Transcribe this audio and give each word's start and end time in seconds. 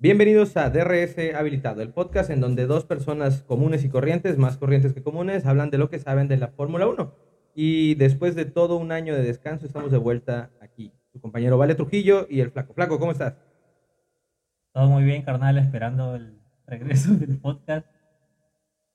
Bienvenidos 0.00 0.56
a 0.56 0.70
DRS 0.70 1.16
Habilitado, 1.34 1.82
el 1.82 1.88
podcast 1.88 2.30
en 2.30 2.40
donde 2.40 2.66
dos 2.66 2.84
personas 2.84 3.42
comunes 3.42 3.82
y 3.82 3.88
corrientes, 3.88 4.38
más 4.38 4.56
corrientes 4.56 4.92
que 4.92 5.02
comunes, 5.02 5.44
hablan 5.44 5.70
de 5.70 5.78
lo 5.78 5.90
que 5.90 5.98
saben 5.98 6.28
de 6.28 6.36
la 6.36 6.46
Fórmula 6.46 6.86
1. 6.86 7.12
Y 7.56 7.96
después 7.96 8.36
de 8.36 8.44
todo 8.44 8.76
un 8.76 8.92
año 8.92 9.12
de 9.16 9.22
descanso, 9.22 9.66
estamos 9.66 9.90
de 9.90 9.98
vuelta 9.98 10.50
aquí. 10.60 10.92
Su 11.10 11.20
compañero 11.20 11.58
Vale 11.58 11.74
Trujillo 11.74 12.28
y 12.30 12.38
el 12.38 12.52
Flaco. 12.52 12.74
Flaco, 12.74 13.00
¿cómo 13.00 13.10
estás? 13.10 13.34
Todo 14.72 14.86
muy 14.86 15.02
bien, 15.02 15.22
carnal, 15.22 15.58
esperando 15.58 16.14
el 16.14 16.38
regreso 16.64 17.14
del 17.14 17.36
podcast. 17.36 17.84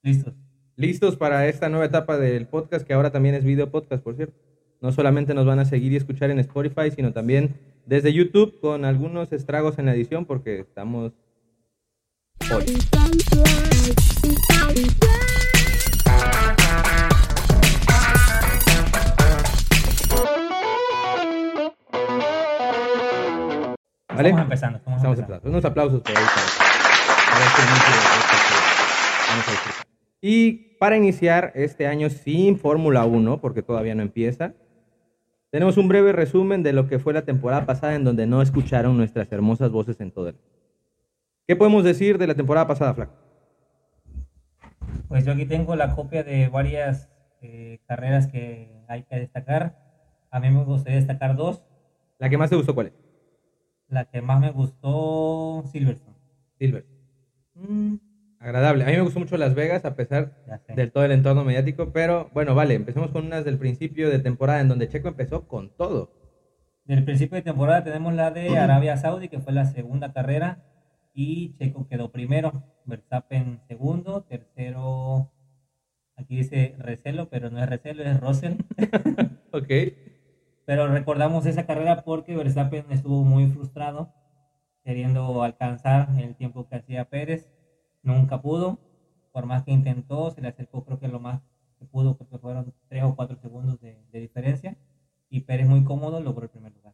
Listos. 0.04 0.33
Listos 0.77 1.17
para 1.17 1.49
esta 1.49 1.67
nueva 1.67 1.83
etapa 1.83 2.17
del 2.17 2.47
podcast, 2.47 2.88
que 2.88 2.93
ahora 2.93 3.11
también 3.11 3.35
es 3.35 3.43
video 3.43 3.70
podcast, 3.70 4.01
por 4.01 4.15
cierto. 4.15 4.39
No 4.79 4.93
solamente 4.93 5.33
nos 5.33 5.45
van 5.45 5.59
a 5.59 5.65
seguir 5.65 5.91
y 5.91 5.97
escuchar 5.97 6.31
en 6.31 6.39
Spotify, 6.39 6.91
sino 6.95 7.11
también 7.11 7.55
desde 7.86 8.13
YouTube 8.13 8.59
con 8.59 8.86
algunos 8.86 9.31
estragos 9.31 9.77
en 9.79 9.86
la 9.88 9.93
edición 9.93 10.25
porque 10.25 10.59
estamos 10.59 11.11
hoy. 12.54 12.65
¿Vale? 24.15 24.29
Estamos 24.29 24.43
empezando. 24.43 24.78
Estamos, 24.78 24.97
Estamos 24.97 25.18
empezando. 25.18 25.34
empezando. 25.34 25.50
Unos 25.50 25.65
aplausos 25.65 26.01
por 26.01 26.11
ahí 26.11 26.23
para. 26.23 26.73
Y 30.21 30.75
para 30.78 30.95
iniciar 30.97 31.51
este 31.56 31.87
año 31.87 32.09
sin 32.09 32.58
Fórmula 32.58 33.06
1, 33.06 33.42
porque 33.42 33.64
todavía 33.64 33.95
no 33.95 34.03
empieza, 34.03 34.53
tenemos 35.53 35.78
un 35.78 35.88
breve 35.88 36.14
resumen 36.14 36.64
de 36.64 36.73
lo 36.73 36.88
que 36.88 36.98
fue 36.98 37.14
la 37.14 37.25
temporada 37.25 37.67
pasada 37.67 37.94
en 37.94 38.03
donde 38.03 38.25
no 38.25 38.42
escucharon 38.42 38.98
nuestras 38.98 39.31
hermosas 39.31 39.70
voces 39.70 40.02
en 40.02 40.09
todo 40.09 40.30
el... 40.30 40.36
¿Qué 41.48 41.56
podemos 41.56 41.84
decir 41.84 42.17
de 42.17 42.26
la 42.26 42.34
temporada 42.34 42.66
pasada, 42.66 42.95
Flaco? 42.95 43.14
Pues 45.08 45.23
yo 45.26 45.32
aquí 45.32 45.45
tengo 45.45 45.76
la 45.76 45.94
copia 45.94 46.23
de 46.23 46.48
varias 46.48 47.08
eh, 47.44 47.78
carreras 47.86 48.26
que 48.26 48.84
hay 48.88 49.04
que 49.04 49.16
destacar. 49.16 49.78
A 50.32 50.40
mí 50.40 50.50
me 50.50 50.64
gustaría 50.64 50.98
destacar 50.98 51.36
dos. 51.36 51.64
¿La 52.17 52.32
que 52.32 52.38
más 52.40 52.50
te 52.50 52.56
gustó 52.56 52.73
cuál 52.73 52.88
es? 52.88 52.94
La 53.90 54.06
que 54.06 54.23
más 54.23 54.40
me 54.40 54.50
gustó, 54.50 55.66
Silverstone. 55.72 56.17
Silver. 56.58 56.88
Mm, 57.54 57.98
agradable. 58.44 58.83
A 58.83 58.88
mí 58.88 58.94
me 58.94 59.02
gustó 59.02 59.19
mucho 59.19 59.38
Las 59.38 59.55
Vegas, 59.55 59.86
a 59.86 59.95
pesar 59.95 60.33
del 60.75 60.91
todo 60.91 61.05
el 61.05 61.13
entorno 61.13 61.45
mediático, 61.45 61.94
pero 61.94 62.30
bueno, 62.33 62.53
vale, 62.53 62.73
empecemos 62.73 63.09
con 63.11 63.25
unas 63.25 63.45
del 63.45 63.58
principio 63.58 64.09
de 64.09 64.19
temporada 64.19 64.59
en 64.59 64.67
donde 64.67 64.89
Checo 64.89 65.08
empezó 65.08 65.47
con 65.47 65.75
todo. 65.75 66.11
Del 66.83 67.05
principio 67.05 67.38
de 67.38 67.41
temporada 67.41 67.83
tenemos 67.86 68.14
la 68.14 68.31
de 68.31 68.58
Arabia 68.58 68.97
Saudí, 68.97 69.30
que 69.30 69.39
fue 69.39 69.53
la 69.53 69.66
segunda 69.66 70.11
carrera, 70.11 70.61
y 71.14 71.55
Checo 71.58 71.88
quedó 71.88 72.11
primero, 72.11 72.64
Verstappen 72.86 73.61
segundo, 73.69 74.23
tercero, 74.23 75.31
aquí 76.17 76.36
dice 76.36 76.75
Recelo, 76.80 77.30
pero 77.30 77.49
no 77.49 77.64
es 77.64 77.69
Recelo, 77.69 78.03
es 78.03 78.19
Russell. 78.19 78.58
Ok. 79.55 79.69
Pero 80.66 80.88
recordamos 80.88 81.45
esa 81.45 81.67
carrera 81.67 82.03
porque 82.03 82.36
Verstappen 82.36 82.86
estuvo 82.89 83.23
muy 83.23 83.45
frustrado, 83.45 84.11
queriendo 84.83 85.44
alcanzar 85.44 86.09
el 86.17 86.36
tiempo 86.36 86.67
que 86.67 86.77
hacía 86.77 87.05
Pérez. 87.05 87.47
Nunca 88.04 88.42
pudo, 88.42 88.80
por 89.32 89.46
más 89.48 89.64
que 89.64 89.72
intentó, 89.72 90.30
se 90.32 90.42
le 90.42 90.50
acercó 90.50 90.86
creo 90.86 91.00
que 91.00 91.08
lo 91.08 91.20
más 91.20 91.42
que 91.80 91.86
pudo, 91.86 92.16
creo 92.18 92.30
que 92.30 92.38
fueron 92.38 92.73
tres 92.88 93.04
o 93.04 93.16
cuatro 93.16 93.38
segundos 93.38 93.80
de, 93.82 94.06
de 94.12 94.20
diferencia. 94.20 94.78
Y 95.30 95.42
Pérez 95.42 95.68
muy 95.68 95.84
cómodo 95.84 96.22
logró 96.22 96.44
el 96.44 96.52
primer 96.52 96.73
lugar. 96.73 96.94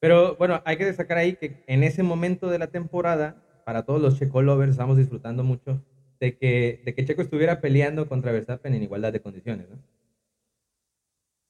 Pero 0.00 0.36
bueno, 0.36 0.62
hay 0.64 0.76
que 0.76 0.84
destacar 0.84 1.18
ahí 1.18 1.34
que 1.36 1.62
en 1.66 1.82
ese 1.82 2.02
momento 2.02 2.48
de 2.48 2.58
la 2.58 2.68
temporada, 2.68 3.36
para 3.64 3.82
todos 3.84 4.00
los 4.00 4.18
Checo 4.18 4.42
lovers, 4.42 4.72
estamos 4.72 4.96
disfrutando 4.96 5.44
mucho 5.44 5.84
de 6.20 6.36
que, 6.36 6.80
de 6.84 6.94
que 6.94 7.04
Checo 7.04 7.22
estuviera 7.22 7.60
peleando 7.60 8.08
contra 8.08 8.32
Verstappen 8.32 8.74
en 8.74 8.82
igualdad 8.82 9.12
de 9.12 9.20
condiciones, 9.20 9.68
¿no? 9.68 9.78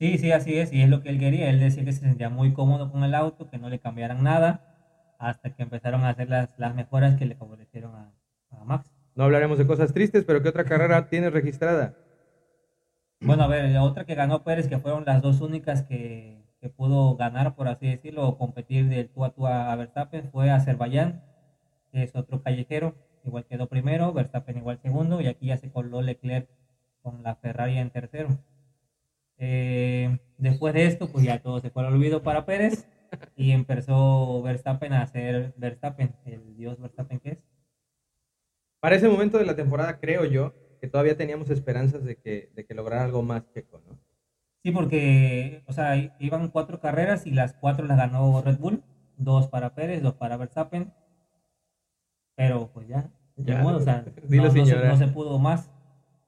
Sí, 0.01 0.17
sí, 0.19 0.31
así 0.33 0.57
es, 0.57 0.73
y 0.73 0.83
es 0.83 0.89
lo 0.89 1.03
que 1.03 1.09
él 1.11 1.19
quería. 1.19 1.51
Él 1.51 1.59
decía 1.61 1.85
que 1.85 1.93
se 1.93 2.01
sentía 2.01 2.31
muy 2.31 2.53
cómodo 2.53 2.91
con 2.91 3.03
el 3.05 3.15
auto, 3.15 3.49
que 3.51 3.59
no 3.59 3.69
le 3.69 3.81
cambiaran 3.81 4.23
nada, 4.23 4.63
hasta 5.19 5.51
que 5.55 5.63
empezaron 5.63 6.05
a 6.05 6.11
hacer 6.11 6.29
las, 6.29 6.55
las 6.57 6.75
mejoras 6.75 7.17
que 7.17 7.27
le 7.27 7.35
favorecieron 7.37 7.95
a, 7.97 8.15
No 9.15 9.25
hablaremos 9.25 9.59
de 9.59 9.67
cosas 9.67 9.93
tristes, 9.93 10.25
pero 10.25 10.43
¿qué 10.43 10.49
otra 10.49 10.65
carrera 10.65 11.09
tienes 11.09 11.33
registrada? 11.33 11.97
Bueno, 13.21 13.43
a 13.43 13.49
ver, 13.49 13.71
la 13.71 13.83
otra 13.83 14.05
que 14.05 14.15
ganó 14.15 14.45
Pérez, 14.45 14.69
que 14.69 14.79
fueron 14.79 15.05
las 15.05 15.23
dos 15.23 15.41
únicas 15.41 15.83
que, 15.83 16.39
que 16.61 16.69
pudo 16.69 17.17
ganar, 17.17 17.55
por 17.55 17.69
así 17.69 17.87
decirlo, 17.87 18.29
o 18.29 18.39
competir 18.39 18.89
del 18.89 19.09
tú 19.09 19.25
a 19.25 19.31
tú 19.31 19.47
a 19.47 19.75
Verstappen, 19.75 20.31
fue 20.31 20.51
Azerbaiyán, 20.51 21.23
que 21.91 22.03
es 22.05 22.15
otro 22.15 22.43
callejero, 22.43 22.95
igual 23.25 23.45
quedó 23.45 23.69
primero, 23.69 24.13
Verstappen 24.13 24.57
igual 24.57 24.79
segundo, 24.81 25.21
y 25.21 25.27
aquí 25.27 25.47
ya 25.47 25.57
se 25.57 25.71
coló 25.71 26.03
Leclerc 26.03 26.49
con 27.03 27.23
la 27.23 27.35
Ferrari 27.37 27.79
en 27.79 27.91
tercero. 27.91 28.39
Eh, 29.39 30.19
después 30.37 30.75
de 30.75 30.87
esto, 30.87 31.09
pues 31.11 31.25
ya 31.25 31.41
todo 31.41 31.61
se 31.61 31.71
fue 31.71 31.87
al 31.87 31.93
olvido 31.93 32.23
para 32.23 32.45
Pérez, 32.45 32.89
y 33.37 33.53
empezó 33.53 34.43
Verstappen 34.43 34.93
a 34.93 35.07
ser 35.07 35.55
Verstappen, 35.57 36.15
el 36.25 36.57
dios 36.57 36.81
Verstappen 36.81 37.21
que 37.21 37.31
es. 37.31 37.39
Para 38.81 38.97
ese 38.97 39.09
momento 39.09 39.39
de 39.39 39.45
la 39.47 39.57
temporada, 39.57 39.99
creo 39.99 40.25
yo, 40.25 40.55
que 40.81 40.89
todavía 40.89 41.17
teníamos 41.17 41.51
esperanzas 41.51 42.05
de 42.05 42.17
que, 42.17 42.51
de 42.55 42.65
que 42.65 42.75
lograra 42.75 43.05
algo 43.05 43.23
más 43.23 43.43
Checo, 43.53 43.81
¿no? 43.87 43.99
Sí, 44.65 44.71
porque, 44.73 45.63
o 45.67 45.73
sea, 45.73 45.97
iban 46.19 46.49
cuatro 46.49 46.81
carreras 46.81 47.27
y 47.27 47.31
las 47.31 47.55
cuatro 47.55 47.87
las 47.87 47.97
ganó 47.97 48.43
Red 48.43 48.59
Bull, 48.59 48.83
dos 49.17 49.49
para 49.49 49.75
Pérez, 49.75 50.03
dos 50.03 50.15
para 50.15 50.37
Verstappen, 50.37 50.93
pero 52.37 52.71
pues 52.73 52.89
ya, 52.89 53.11
Ya. 53.37 53.63
modo, 53.63 53.79
o 53.79 53.81
sea, 53.81 54.05
no, 54.29 54.45
no 54.45 54.51
se, 54.67 54.77
no 54.77 54.97
se 54.97 55.09
pudo 55.09 55.39
más. 55.39 55.71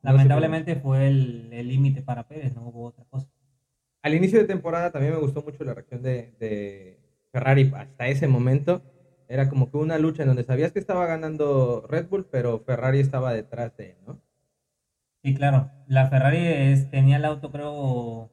Lamentablemente 0.03 0.77
fue 0.77 1.09
el 1.09 1.53
el 1.53 1.69
límite 1.69 2.03
para 2.03 2.27
Pérez, 2.27 2.55
no 2.55 2.63
hubo 2.69 2.85
otra 2.85 3.05
cosa. 3.05 3.29
Al 4.03 4.15
inicio 4.15 4.39
de 4.39 4.47
temporada 4.47 4.91
también 4.91 5.13
me 5.13 5.21
gustó 5.21 5.43
mucho 5.43 5.63
la 5.63 5.75
reacción 5.75 6.03
de, 6.03 6.33
de 6.39 6.99
Ferrari 7.33 7.71
hasta 7.77 8.09
ese 8.09 8.27
momento. 8.27 8.83
Era 9.31 9.49
como 9.49 9.71
que 9.71 9.79
una 9.79 9.99
lucha 9.99 10.25
en 10.25 10.29
donde 10.29 10.45
sabías 10.45 10.73
que 10.73 10.79
estaba 10.79 11.07
ganando 11.07 11.87
Red 11.89 12.09
Bull, 12.09 12.27
pero 12.31 12.61
Ferrari 12.61 13.01
estaba 13.01 13.33
detrás 13.33 13.75
de 13.77 13.93
él, 13.93 13.99
¿no? 14.07 14.23
Sí, 15.23 15.35
claro, 15.35 15.73
la 15.87 16.09
Ferrari 16.09 16.39
es- 16.39 16.91
tenía 16.91 17.17
el 17.17 17.25
auto, 17.25 17.51
creo, 17.51 18.31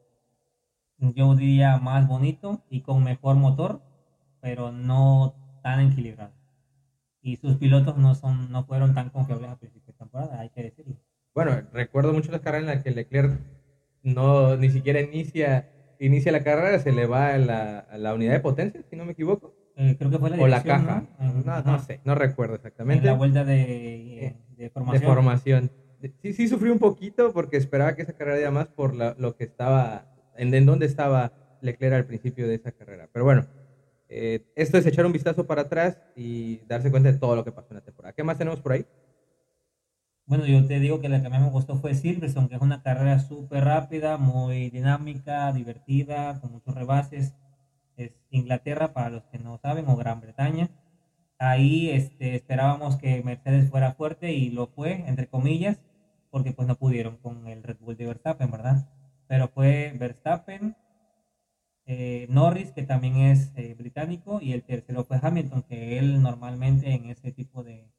yo 1.00 1.36
diría 1.36 1.78
más 1.80 2.08
bonito 2.08 2.64
y 2.70 2.82
con 2.82 3.04
mejor 3.04 3.36
motor, 3.36 3.84
pero 4.42 4.72
no 4.72 5.38
tan 5.62 5.80
equilibrado. 5.92 6.36
Y 7.22 7.38
sus 7.38 7.58
pilotos 7.58 7.98
no 7.98 8.16
son, 8.16 8.52
no 8.52 8.66
fueron 8.66 8.94
tan 8.96 9.10
confiables 9.12 9.52
a 9.52 9.58
principio 9.58 9.94
de 9.94 9.98
temporada, 10.00 10.40
hay 10.42 10.50
que 10.52 10.64
decirlo. 10.64 10.98
Bueno, 11.34 11.62
recuerdo 11.72 12.14
mucho 12.14 12.32
las 12.32 12.42
carreras 12.42 12.64
en 12.70 12.76
las 12.76 12.84
que 12.84 12.92
Leclerc 12.92 13.42
no 14.02 14.58
ni 14.58 14.70
siquiera 14.70 15.02
inicia, 15.02 15.68
inicia 16.00 16.32
la 16.32 16.44
carrera, 16.44 16.80
se 16.80 16.92
le 16.92 17.06
va 17.06 17.34
a 17.34 17.38
la, 17.38 17.80
a 17.80 17.98
la 17.98 18.14
unidad 18.14 18.34
de 18.34 18.40
potencia, 18.40 18.82
si 18.90 18.96
no 18.96 19.06
me 19.06 19.12
equivoco, 19.12 19.56
Eh, 19.80 19.96
creo 19.98 20.10
que 20.10 20.18
fue 20.18 20.30
la 20.32 20.38
o 20.42 20.48
la 20.48 20.64
caja. 20.64 21.08
¿no? 21.20 21.24
En- 21.24 21.46
No, 21.66 21.80
sé, 21.80 22.02
no 22.04 22.16
recuerdo 22.16 22.56
En 22.56 22.58
exactamente. 22.58 23.06
la 23.06 23.14
vuelta 23.14 23.44
de, 23.46 24.36
de 24.56 24.64
de 24.64 24.70
formación. 24.70 25.04
formación. 25.04 25.72
Sí, 26.22 26.34
sí 26.34 26.48
sufrí 26.48 26.70
un 26.70 26.80
poquito 26.80 27.32
porque 27.34 27.58
esperaba 27.58 27.96
que 27.96 28.02
esa 28.04 28.14
carrera 28.14 28.38
diera 28.38 28.52
más 28.52 28.68
por 28.70 28.96
la- 28.96 29.16
lo 29.18 29.36
que 29.36 29.44
estaba, 29.46 30.08
en, 30.36 30.54
en 30.54 30.66
dónde 30.66 30.86
estaba 30.86 31.34
Leclerc 31.62 31.94
al 31.96 32.06
principio 32.06 32.48
de 32.48 32.56
esa 32.56 32.72
carrera. 32.72 33.08
Pero 33.12 33.26
bueno, 33.26 33.48
eh, 34.10 34.46
esto 34.56 34.78
es 34.78 34.86
echar 34.86 35.06
un 35.06 35.14
vistazo 35.14 35.46
para 35.48 35.64
atrás 35.64 36.00
y 36.16 36.60
darse 36.66 36.92
cuenta 36.92 37.12
de 37.12 37.18
todo 37.20 37.36
lo 37.36 37.44
que 37.44 37.52
pasó 37.52 37.68
en 37.72 37.76
la 37.78 37.82
temporada. 37.82 38.14
¿Qué 38.14 38.24
más 38.24 38.38
tenemos 38.38 38.62
por 38.62 38.74
ahí? 38.74 38.86
Bueno, 40.26 40.46
yo 40.46 40.66
te 40.68 40.80
digo 40.80 41.00
que 41.00 41.10
la 41.10 41.22
que 41.22 41.30
más 41.30 41.42
me 41.42 41.50
gustó 41.50 41.78
fue 41.78 41.96
Silverstone, 41.96 42.50
que 42.50 42.56
es 42.56 42.62
una 42.62 42.82
carrera 42.82 43.18
súper 43.20 43.64
rápida, 43.64 44.18
muy 44.18 44.70
dinámica, 44.70 45.52
divertida, 45.54 46.40
con 46.42 46.52
muchos 46.52 46.76
rebases. 46.76 47.34
Es 47.98 48.14
Inglaterra, 48.30 48.94
para 48.94 49.10
los 49.10 49.24
que 49.26 49.40
no 49.40 49.58
saben, 49.58 49.90
o 49.90 49.98
Gran 49.98 50.22
Bretaña. 50.22 50.70
Ahí 51.40 51.90
este, 51.90 52.36
esperábamos 52.36 52.96
que 52.96 53.22
Mercedes 53.24 53.70
fuera 53.70 53.94
fuerte 53.94 54.34
y 54.34 54.50
lo 54.50 54.68
fue, 54.68 55.04
entre 55.08 55.28
comillas, 55.28 55.80
porque 56.30 56.52
pues 56.54 56.68
no 56.68 56.76
pudieron 56.76 57.18
con 57.18 57.48
el 57.48 57.64
Red 57.64 57.78
Bull 57.80 57.98
de 57.98 58.06
Verstappen, 58.06 58.50
¿verdad? 58.52 58.90
Pero 59.28 59.48
fue 59.50 59.94
Verstappen, 60.00 60.76
eh, 61.86 62.28
Norris, 62.30 62.72
que 62.72 62.84
también 62.84 63.18
es 63.18 63.52
eh, 63.56 63.76
británico, 63.76 64.40
y 64.42 64.54
el 64.54 64.64
tercero 64.64 65.04
fue 65.04 65.20
Hamilton, 65.22 65.64
que 65.64 66.00
él 66.00 66.22
normalmente 66.22 66.94
en 66.94 67.10
ese 67.10 67.32
tipo 67.32 67.64
de, 67.64 67.92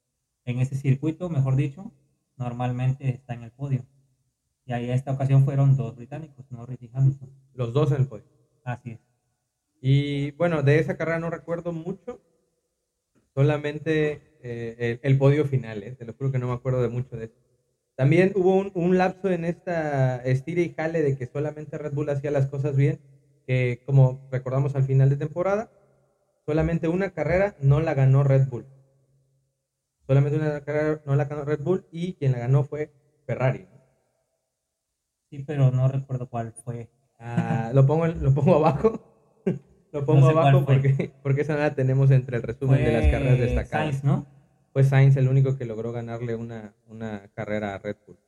en 0.44 0.60
ese 0.60 0.76
circuito, 0.76 1.28
mejor 1.28 1.56
dicho, 1.56 1.92
normalmente 2.36 3.08
está 3.10 3.34
en 3.34 3.42
el 3.42 3.50
podio. 3.52 3.84
Y 4.66 4.72
ahí 4.72 4.90
esta 4.90 5.12
ocasión 5.12 5.44
fueron 5.44 5.76
dos 5.76 5.96
británicos, 5.96 6.44
Norris 6.50 6.82
y 6.82 6.90
Hamilton. 6.92 7.30
Los 7.54 7.72
dos 7.72 7.90
en 7.92 8.02
el 8.02 8.06
podio. 8.06 8.26
Así 8.64 8.92
es. 8.92 9.07
Y 9.80 10.30
bueno, 10.32 10.62
de 10.62 10.78
esa 10.78 10.96
carrera 10.96 11.18
no 11.18 11.30
recuerdo 11.30 11.72
mucho, 11.72 12.22
solamente 13.34 14.22
eh, 14.40 14.76
el, 14.78 15.00
el 15.12 15.18
podio 15.18 15.44
final, 15.46 15.82
¿eh? 15.82 15.94
te 15.96 16.04
lo 16.04 16.14
juro 16.14 16.32
que 16.32 16.38
no 16.38 16.48
me 16.48 16.54
acuerdo 16.54 16.82
de 16.82 16.88
mucho 16.88 17.16
de 17.16 17.26
eso. 17.26 17.34
También 17.96 18.32
hubo 18.36 18.56
un, 18.56 18.72
un 18.74 18.98
lapso 18.98 19.30
en 19.30 19.44
esta 19.44 20.22
estira 20.24 20.62
y 20.62 20.74
jale 20.74 21.02
de 21.02 21.16
que 21.16 21.26
solamente 21.26 21.78
Red 21.78 21.92
Bull 21.94 22.10
hacía 22.10 22.30
las 22.30 22.48
cosas 22.48 22.76
bien, 22.76 23.00
que 23.46 23.80
como 23.86 24.22
recordamos 24.30 24.76
al 24.76 24.84
final 24.84 25.10
de 25.10 25.16
temporada, 25.16 25.72
solamente 26.46 26.88
una 26.88 27.10
carrera 27.10 27.56
no 27.58 27.80
la 27.80 27.94
ganó 27.94 28.24
Red 28.24 28.48
Bull. 28.48 28.68
Solamente 30.08 30.36
una 30.36 30.60
carrera 30.60 31.00
no 31.04 31.14
la 31.14 31.26
ganó 31.26 31.44
Red 31.44 31.60
Bull 31.60 31.86
y 31.88 32.14
quien 32.14 32.32
la 32.32 32.40
ganó 32.40 32.64
fue 32.64 32.90
Ferrari. 33.24 33.68
Sí, 35.30 35.44
pero 35.44 35.70
no 35.70 35.88
recuerdo 35.88 36.28
cuál 36.28 36.52
fue. 36.52 36.90
Ah, 37.18 37.70
lo, 37.74 37.86
pongo, 37.86 38.06
lo 38.06 38.32
pongo 38.34 38.54
abajo. 38.66 39.07
Lo 40.00 40.06
pongo 40.06 40.26
No 40.26 40.32
sé 40.32 40.32
abajo 40.32 40.62
fue. 40.64 40.76
porque, 40.76 41.10
porque 41.22 41.42
esa 41.42 41.54
no 41.54 41.60
la 41.60 41.74
tenemos 41.74 42.10
entre 42.10 42.36
el 42.36 42.42
resumen 42.42 42.84
de 42.84 42.92
las 42.92 43.08
Fue 43.08 43.10
carreras 43.10 43.38
destacadas. 43.38 43.96
Sainz, 43.96 44.04
¿no? 44.04 44.26
Fue 44.72 44.84
Sainz 44.84 45.16
el 45.16 45.28
único 45.28 45.56
que 45.56 45.64
logró 45.64 45.92
ganarle 45.92 46.34
una, 46.34 46.74
una 46.88 47.30
carrera 47.34 47.74
a 47.74 47.78
Red 47.78 47.96
Bull. 48.06 48.18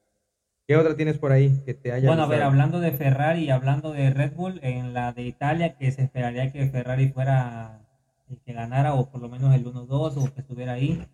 ¿Qué 0.67 0.77
otra 0.77 0.97
tienes 0.97 1.19
por 1.19 1.33
ahí 1.33 1.61
que 1.65 1.75
te 1.75 1.93
haya 1.93 2.09
Bueno, 2.09 2.23
a 2.23 2.27
ver, 2.27 2.39
gustado? 2.39 2.51
hablando 2.53 2.81
de 2.81 2.93
Ferrari 2.93 3.45
y 3.45 3.51
hablando 3.51 3.93
de 3.93 4.11
Red 4.11 4.35
Bull, 4.35 4.61
en 4.63 4.95
la 4.95 5.13
de 5.13 5.23
Italia, 5.23 5.77
que 5.77 5.91
se 5.91 6.03
esperaría 6.03 6.53
que 6.53 6.67
Ferrari 6.69 7.09
fuera 7.09 7.81
el 8.29 8.39
que 8.41 8.53
ganara, 8.53 8.95
o 8.95 9.11
por 9.11 9.21
lo 9.21 9.29
menos 9.29 9.53
el 9.55 9.65
1-2, 9.65 10.17
o 10.17 10.33
que 10.33 10.41
estuviera 10.41 10.75
ahí, 10.75 11.05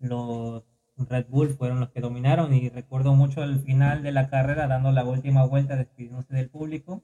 los 0.00 0.64
Red 0.98 1.26
Bull 1.28 1.50
fueron 1.50 1.78
los 1.78 1.90
que 1.90 2.00
dominaron. 2.00 2.52
Y 2.52 2.68
recuerdo 2.68 3.14
mucho 3.14 3.44
el 3.44 3.60
final 3.60 4.02
de 4.02 4.10
la 4.12 4.28
carrera, 4.28 4.66
dando 4.66 4.90
la 4.90 5.04
última 5.04 5.44
vuelta, 5.44 5.76
despidiéndose 5.76 6.34
del 6.34 6.48
público, 6.50 7.02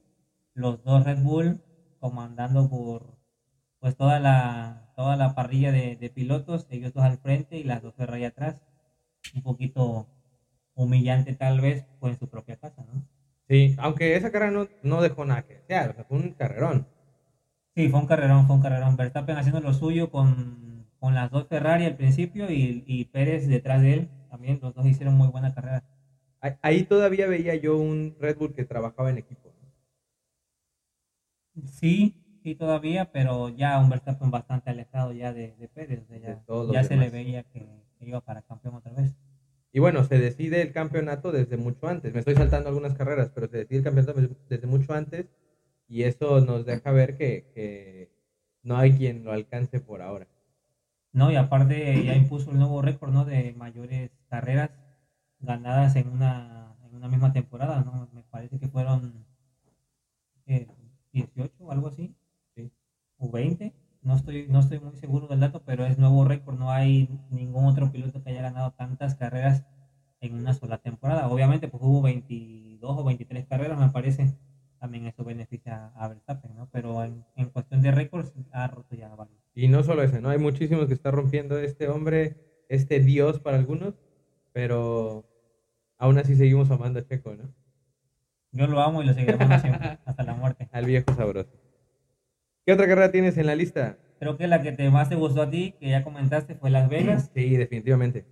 los 0.53 0.83
dos 0.83 1.05
Red 1.05 1.19
Bull 1.19 1.61
comandando 2.03 2.69
por 2.69 3.17
pues 3.79 3.95
toda 3.95 4.19
la, 4.19 4.91
toda 4.97 5.15
la 5.15 5.35
parrilla 5.35 5.71
de, 5.71 5.95
de 5.95 6.09
pilotos, 6.09 6.67
ellos 6.69 6.93
dos 6.93 7.03
al 7.05 7.17
frente 7.17 7.57
y 7.57 7.63
las 7.63 7.81
dos 7.81 7.95
Ferrari 7.95 8.25
atrás. 8.25 8.61
Un 9.35 9.41
poquito 9.43 10.07
humillante 10.75 11.33
tal 11.33 11.61
vez, 11.61 11.85
fue 11.99 12.09
en 12.11 12.19
su 12.19 12.27
propia 12.27 12.57
casa, 12.57 12.85
¿no? 12.91 13.07
Sí, 13.47 13.75
aunque 13.79 14.17
esa 14.17 14.31
carrera 14.33 14.51
no, 14.51 14.67
no 14.83 15.01
dejó 15.01 15.23
nada 15.25 15.43
que 15.43 15.55
desear, 15.55 15.91
o 15.91 15.93
sea, 15.93 16.03
fue 16.03 16.17
un 16.17 16.31
carrerón. 16.33 16.87
Sí, 17.75 17.89
fue 17.89 17.99
un 18.01 18.07
carrerón, 18.07 18.47
fue 18.47 18.57
un 18.57 18.61
carrerón. 18.61 18.97
Verstappen 18.97 19.37
haciendo 19.37 19.61
lo 19.61 19.73
suyo 19.73 20.11
con, 20.11 20.87
con 20.99 21.15
las 21.15 21.31
dos 21.31 21.47
Ferrari 21.47 21.85
al 21.85 21.95
principio 21.97 22.51
y, 22.51 22.83
y 22.85 23.05
Pérez 23.05 23.47
detrás 23.47 23.81
de 23.81 23.93
él. 23.93 24.09
También 24.29 24.59
los 24.61 24.75
dos 24.75 24.85
hicieron 24.85 25.15
muy 25.15 25.29
buena 25.29 25.53
carrera. 25.53 25.83
Ahí 26.61 26.83
todavía 26.83 27.27
veía 27.27 27.55
yo 27.55 27.77
un 27.77 28.15
Red 28.19 28.37
Bull 28.37 28.53
que 28.53 28.65
trabajaba 28.65 29.09
en 29.09 29.19
equipo. 29.19 29.52
Sí, 31.65 32.15
sí 32.43 32.55
todavía, 32.55 33.11
pero 33.11 33.49
ya 33.49 33.79
un 33.79 33.89
Verstappen 33.89 34.31
bastante 34.31 34.69
alejado 34.69 35.11
ya 35.13 35.33
de, 35.33 35.55
de 35.55 35.67
Pérez. 35.67 36.07
De 36.07 36.19
ya 36.19 36.35
todos 36.45 36.67
los 36.67 36.73
ya 36.73 36.83
se 36.83 36.95
le 36.97 37.09
veía 37.09 37.43
que, 37.43 37.59
que 37.97 38.05
iba 38.05 38.21
para 38.21 38.41
campeón 38.43 38.75
otra 38.75 38.93
vez. 38.93 39.15
Y 39.73 39.79
bueno, 39.79 40.03
se 40.03 40.19
decide 40.19 40.61
el 40.61 40.71
campeonato 40.71 41.31
desde 41.31 41.57
mucho 41.57 41.87
antes. 41.87 42.13
Me 42.13 42.19
estoy 42.19 42.35
saltando 42.35 42.69
algunas 42.69 42.93
carreras, 42.95 43.31
pero 43.33 43.47
se 43.47 43.57
decide 43.57 43.79
el 43.79 43.83
campeonato 43.83 44.13
desde- 44.13 44.35
desde 44.49 44.67
mucho 44.67 44.93
antes 44.93 45.27
y 45.87 46.03
eso 46.03 46.39
nos 46.41 46.65
deja 46.65 46.91
ver 46.91 47.17
que, 47.17 47.51
que 47.55 48.11
no 48.63 48.77
hay 48.77 48.93
quien 48.93 49.23
lo 49.23 49.31
alcance 49.31 49.79
por 49.79 50.01
ahora. 50.01 50.27
No, 51.13 51.31
y 51.31 51.37
aparte 51.37 52.03
ya 52.03 52.13
impuso 52.15 52.51
el 52.51 52.57
nuevo 52.57 52.81
récord, 52.81 53.11
¿no? 53.13 53.23
De 53.23 53.53
mayores 53.53 54.11
carreras 54.27 54.71
ganadas 55.39 55.95
en 55.95 56.09
una, 56.09 56.75
en 56.83 56.95
una 56.95 57.07
misma 57.07 57.31
temporada, 57.33 57.81
¿no? 57.83 58.09
Me 58.13 58.23
parece 58.23 58.59
que 58.59 58.67
fueron 58.67 59.25
eh, 60.45 60.67
18 61.13 61.53
o 61.63 61.71
algo 61.71 61.87
así. 61.87 62.15
Sí. 62.55 62.71
O 63.17 63.31
20. 63.31 63.73
No 64.01 64.15
estoy, 64.15 64.47
no 64.49 64.59
estoy 64.59 64.79
muy 64.79 64.95
seguro 64.97 65.27
del 65.27 65.39
dato, 65.39 65.63
pero 65.63 65.85
es 65.85 65.97
nuevo 65.97 66.25
récord. 66.25 66.59
No 66.59 66.71
hay 66.71 67.09
ningún 67.29 67.65
otro 67.65 67.91
piloto 67.91 68.21
que 68.21 68.31
haya 68.31 68.41
ganado 68.41 68.71
tantas 68.71 69.15
carreras 69.15 69.63
en 70.19 70.35
una 70.35 70.53
sola 70.53 70.79
temporada. 70.79 71.29
Obviamente, 71.29 71.67
pues 71.69 71.81
hubo 71.83 72.01
22 72.01 72.97
o 72.97 73.03
23 73.03 73.45
carreras, 73.45 73.79
me 73.79 73.89
parece. 73.89 74.35
También 74.79 75.07
eso 75.07 75.23
beneficia 75.23 75.93
a 75.95 76.09
Verstappen, 76.09 76.55
¿no? 76.55 76.67
Pero 76.71 77.01
en, 77.03 77.23
en 77.37 77.49
cuestión 77.49 77.81
de 77.81 77.91
récords, 77.91 78.33
ha 78.51 78.67
roto 78.67 78.95
ya 78.95 79.07
varios. 79.15 79.39
Y 79.55 79.69
no 79.69 79.83
solo 79.83 80.03
ese, 80.03 80.19
¿no? 80.19 80.29
Hay 80.29 80.39
muchísimos 80.39 80.87
que 80.87 80.93
está 80.93 81.11
rompiendo 81.11 81.57
este 81.57 81.87
hombre, 81.87 82.35
este 82.67 82.99
dios 82.99 83.39
para 83.39 83.57
algunos, 83.57 83.93
pero 84.51 85.25
aún 85.97 86.17
así 86.17 86.35
seguimos 86.35 86.69
amando 86.71 86.99
a 86.99 87.05
Checo, 87.05 87.35
¿no? 87.35 87.53
Yo 88.53 88.67
lo 88.67 88.81
amo 88.81 89.01
y 89.01 89.05
lo 89.05 89.13
seguiré 89.13 89.33
amando 89.33 89.59
siempre, 89.59 89.97
hasta 90.05 90.23
la 90.23 90.35
muerte. 90.35 90.69
Al 90.71 90.85
viejo 90.85 91.13
sabroso. 91.15 91.49
¿Qué 92.65 92.71
otra 92.71 92.87
carrera 92.87 93.11
tienes 93.11 93.37
en 93.37 93.47
la 93.47 93.55
lista? 93.55 93.97
Creo 94.19 94.37
que 94.37 94.47
la 94.47 94.61
que 94.61 94.71
te 94.71 94.89
más 94.89 95.09
te 95.09 95.15
gustó 95.15 95.41
a 95.41 95.49
ti, 95.49 95.75
que 95.79 95.89
ya 95.89 96.03
comentaste, 96.03 96.55
fue 96.55 96.69
Las 96.69 96.87
Vegas. 96.87 97.31
Sí, 97.33 97.57
definitivamente. 97.57 98.25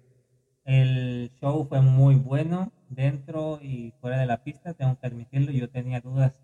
El 0.64 1.32
show 1.42 1.66
fue 1.68 1.82
muy 1.82 2.16
bueno 2.16 2.72
dentro 2.88 3.60
y 3.62 3.94
fuera 4.00 4.20
de 4.20 4.28
la 4.28 4.44
pista, 4.44 4.74
tengo 4.76 4.98
que 5.00 5.08
admitirlo. 5.08 5.52
Yo 5.52 5.70
tenía 5.70 6.02
dudas 6.02 6.40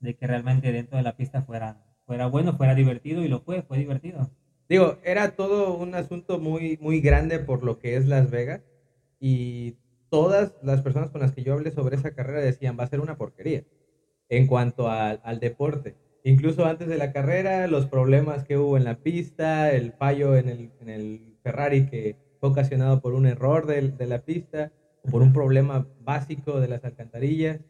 de 0.00 0.14
que 0.14 0.26
realmente 0.26 0.72
dentro 0.72 0.96
de 0.96 1.04
la 1.04 1.16
pista 1.16 1.42
fuera, 1.42 1.80
fuera 2.04 2.26
bueno, 2.26 2.56
fuera 2.56 2.74
divertido 2.74 3.24
y 3.24 3.28
lo 3.28 3.40
fue, 3.40 3.62
fue 3.62 3.78
divertido. 3.78 4.30
Digo, 4.68 4.98
era 5.04 5.36
todo 5.36 5.76
un 5.76 5.94
asunto 5.94 6.40
muy, 6.40 6.76
muy 6.80 7.00
grande 7.00 7.38
por 7.38 7.62
lo 7.62 7.78
que 7.78 7.96
es 7.96 8.06
Las 8.06 8.30
Vegas 8.30 8.62
y 9.20 9.76
todas 10.12 10.52
las 10.62 10.82
personas 10.82 11.08
con 11.08 11.22
las 11.22 11.32
que 11.32 11.42
yo 11.42 11.54
hablé 11.54 11.70
sobre 11.70 11.96
esa 11.96 12.14
carrera 12.14 12.40
decían 12.40 12.76
va 12.78 12.84
a 12.84 12.88
ser 12.88 13.00
una 13.00 13.16
porquería 13.16 13.64
en 14.28 14.46
cuanto 14.46 14.90
al, 14.90 15.22
al 15.24 15.40
deporte. 15.40 15.96
Incluso 16.22 16.66
antes 16.66 16.86
de 16.86 16.98
la 16.98 17.12
carrera, 17.12 17.66
los 17.66 17.86
problemas 17.86 18.44
que 18.44 18.58
hubo 18.58 18.76
en 18.76 18.84
la 18.84 18.98
pista, 18.98 19.72
el 19.72 19.92
fallo 19.92 20.36
en 20.36 20.50
el, 20.50 20.70
en 20.80 20.90
el 20.90 21.38
Ferrari 21.42 21.86
que 21.86 22.16
fue 22.40 22.50
ocasionado 22.50 23.00
por 23.00 23.14
un 23.14 23.24
error 23.24 23.66
de, 23.66 24.06
la 24.06 24.22
pista, 24.22 24.70
o 25.02 25.08
por 25.08 25.22
un 25.22 25.32
problema 25.32 25.88
básico 26.02 26.60
de 26.60 26.68
las 26.68 26.84
alcantarillas, 26.84 27.60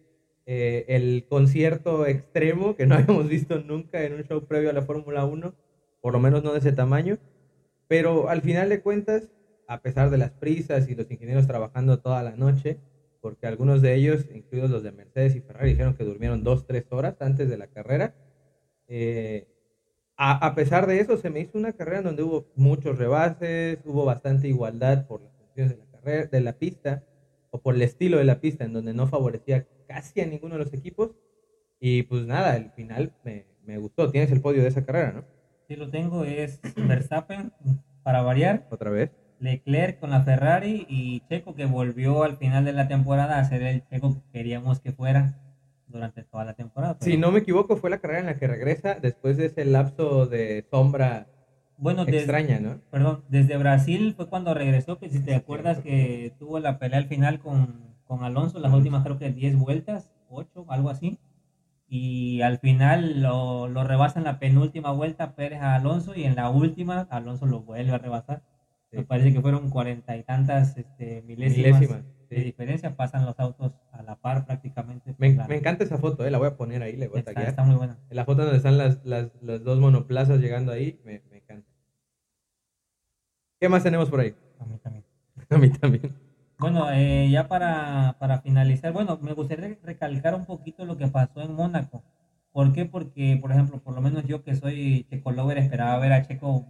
eh, 0.46 0.84
el 0.88 1.26
concierto 1.28 2.06
extremo 2.06 2.74
que 2.74 2.86
no 2.86 2.94
habíamos 2.96 3.28
visto 3.28 3.60
nunca 3.60 4.02
en 4.02 4.14
un 4.14 4.24
show 4.24 4.44
previo 4.44 4.70
a 4.70 4.72
la 4.72 4.82
Fórmula 4.82 5.24
1, 5.24 5.54
por 6.00 6.12
lo 6.12 6.18
menos 6.18 6.42
no 6.42 6.52
de 6.52 6.58
ese 6.58 6.72
tamaño, 6.72 7.18
pero 7.86 8.28
al 8.28 8.42
final 8.42 8.68
de 8.68 8.82
cuentas, 8.82 9.28
a 9.68 9.80
pesar 9.80 10.10
de 10.10 10.18
las 10.18 10.30
prisas 10.30 10.88
y 10.88 10.94
los 10.94 11.10
ingenieros 11.10 11.46
trabajando 11.46 12.00
toda 12.00 12.22
la 12.22 12.36
noche, 12.36 12.78
porque 13.20 13.46
algunos 13.46 13.82
de 13.82 13.94
ellos, 13.94 14.26
incluidos 14.34 14.70
los 14.70 14.82
de 14.82 14.92
Mercedes 14.92 15.36
y 15.36 15.40
Ferrari, 15.40 15.70
dijeron 15.70 15.94
que 15.94 16.04
durmieron 16.04 16.42
dos, 16.42 16.66
tres 16.66 16.86
horas 16.90 17.16
antes 17.20 17.48
de 17.48 17.56
la 17.56 17.68
carrera, 17.68 18.14
eh, 18.88 19.46
a, 20.16 20.46
a 20.46 20.54
pesar 20.54 20.86
de 20.86 21.00
eso, 21.00 21.16
se 21.16 21.30
me 21.30 21.40
hizo 21.40 21.56
una 21.56 21.72
carrera 21.72 22.02
donde 22.02 22.22
hubo 22.22 22.46
muchos 22.54 22.98
rebases, 22.98 23.78
hubo 23.84 24.04
bastante 24.04 24.48
igualdad 24.48 25.06
por 25.06 25.22
las 25.22 25.32
condiciones 25.32 25.72
de 25.72 25.78
la 25.78 25.90
carrera, 25.90 26.26
de 26.26 26.40
la 26.40 26.52
pista, 26.58 27.04
o 27.50 27.60
por 27.60 27.74
el 27.74 27.82
estilo 27.82 28.18
de 28.18 28.24
la 28.24 28.40
pista, 28.40 28.64
en 28.64 28.72
donde 28.72 28.94
no 28.94 29.06
favorecía 29.06 29.66
casi 29.86 30.20
a 30.20 30.26
ninguno 30.26 30.54
de 30.56 30.64
los 30.64 30.74
equipos. 30.74 31.10
Y 31.78 32.04
pues 32.04 32.26
nada, 32.26 32.56
el 32.56 32.70
final 32.70 33.12
me, 33.24 33.46
me 33.64 33.78
gustó. 33.78 34.10
Tienes 34.10 34.32
el 34.32 34.40
podio 34.40 34.62
de 34.62 34.68
esa 34.68 34.84
carrera, 34.84 35.12
¿no? 35.12 35.24
Si 35.68 35.76
lo 35.76 35.90
tengo 35.90 36.24
es 36.24 36.60
Verstappen, 36.76 37.52
para 38.02 38.22
variar, 38.22 38.66
Otra 38.70 38.90
vez. 38.90 39.10
Leclerc 39.42 39.98
con 39.98 40.10
la 40.10 40.22
Ferrari 40.22 40.86
y 40.88 41.20
Checo 41.28 41.54
que 41.54 41.66
volvió 41.66 42.22
al 42.22 42.36
final 42.38 42.64
de 42.64 42.72
la 42.72 42.88
temporada 42.88 43.38
a 43.38 43.44
ser 43.44 43.62
el 43.62 43.86
Checo 43.88 44.14
que 44.14 44.38
queríamos 44.38 44.80
que 44.80 44.92
fuera 44.92 45.38
durante 45.88 46.22
toda 46.22 46.44
la 46.44 46.54
temporada. 46.54 46.96
Si 47.00 47.18
no 47.18 47.30
me 47.32 47.40
equivoco, 47.40 47.76
fue 47.76 47.90
la 47.90 47.98
carrera 47.98 48.20
en 48.20 48.26
la 48.26 48.36
que 48.36 48.46
regresa 48.46 48.94
después 48.94 49.36
de 49.36 49.46
ese 49.46 49.64
lapso 49.64 50.26
de 50.26 50.64
sombra 50.70 51.26
bueno, 51.82 52.02
extraña, 52.06 52.60
¿no? 52.60 52.80
Perdón, 52.92 53.24
desde 53.28 53.56
Brasil 53.56 54.14
fue 54.16 54.28
cuando 54.28 54.54
regresó, 54.54 54.98
que 54.98 55.10
si 55.10 55.18
te 55.18 55.34
acuerdas 55.34 55.80
que 55.80 56.32
tuvo 56.38 56.60
la 56.60 56.78
pelea 56.78 56.98
al 56.98 57.08
final 57.08 57.40
con, 57.40 57.96
con 58.06 58.22
Alonso, 58.22 58.60
las 58.60 58.72
últimas 58.72 59.02
creo 59.02 59.18
que 59.18 59.32
10 59.32 59.56
vueltas, 59.56 60.08
8, 60.28 60.66
algo 60.68 60.90
así. 60.90 61.18
Y 61.88 62.40
al 62.42 62.58
final 62.58 63.20
lo, 63.20 63.66
lo 63.66 63.82
rebasa 63.82 64.20
en 64.20 64.24
la 64.26 64.38
penúltima 64.38 64.92
vuelta 64.92 65.34
Pérez 65.34 65.60
a 65.60 65.74
Alonso 65.74 66.14
y 66.14 66.22
en 66.22 66.36
la 66.36 66.50
última 66.50 67.08
Alonso 67.10 67.46
lo 67.46 67.62
vuelve 67.62 67.90
a 67.90 67.98
rebasar. 67.98 68.42
Me 68.92 69.04
parece 69.04 69.32
que 69.32 69.40
fueron 69.40 69.70
cuarenta 69.70 70.16
y 70.16 70.22
tantas 70.22 70.76
este, 70.76 71.22
milésimas, 71.22 71.80
Milésimas, 71.80 72.04
de 72.28 72.44
diferencia, 72.44 72.94
pasan 72.96 73.26
los 73.26 73.38
autos 73.38 73.72
a 73.90 74.02
la 74.02 74.16
par 74.16 74.44
prácticamente. 74.46 75.14
Me, 75.18 75.34
La- 75.34 75.46
me 75.48 75.56
encanta 75.56 75.84
esa 75.84 75.98
foto, 75.98 76.24
¿eh? 76.26 76.30
la 76.30 76.38
voy 76.38 76.48
a 76.48 76.56
poner 76.56 76.82
ahí, 76.82 76.96
le 76.96 77.08
voy 77.08 77.18
a 77.18 77.20
está, 77.20 77.32
está 77.42 77.62
muy 77.64 77.76
buena. 77.76 77.98
La 78.10 78.24
foto 78.24 78.42
donde 78.42 78.56
están 78.58 78.78
las, 78.78 79.00
las, 79.04 79.30
las 79.40 79.62
dos 79.62 79.78
monoplazas 79.78 80.40
llegando 80.40 80.72
ahí, 80.72 80.98
me, 81.04 81.22
me 81.30 81.38
encanta. 81.38 81.66
¿Qué 83.60 83.68
más 83.68 83.82
tenemos 83.82 84.10
por 84.10 84.20
ahí? 84.20 84.34
A 84.58 84.64
mí 84.64 84.78
también. 84.78 85.04
A 85.50 85.58
mí 85.58 85.68
también. 85.70 86.14
Bueno, 86.58 86.90
eh, 86.92 87.28
ya 87.30 87.48
para, 87.48 88.16
para 88.18 88.40
finalizar, 88.40 88.92
bueno, 88.92 89.18
me 89.20 89.32
gustaría 89.32 89.76
recalcar 89.82 90.34
un 90.34 90.44
poquito 90.46 90.84
lo 90.84 90.96
que 90.96 91.08
pasó 91.08 91.42
en 91.42 91.54
Mónaco. 91.54 92.04
¿Por 92.52 92.72
qué? 92.72 92.84
Porque, 92.84 93.36
por 93.40 93.50
ejemplo, 93.52 93.80
por 93.82 93.94
lo 93.94 94.00
menos 94.00 94.24
yo 94.24 94.42
que 94.42 94.54
soy 94.54 95.06
Checo 95.10 95.32
Lover 95.32 95.58
esperaba 95.58 95.98
ver 95.98 96.12
a 96.12 96.22
Checo 96.22 96.68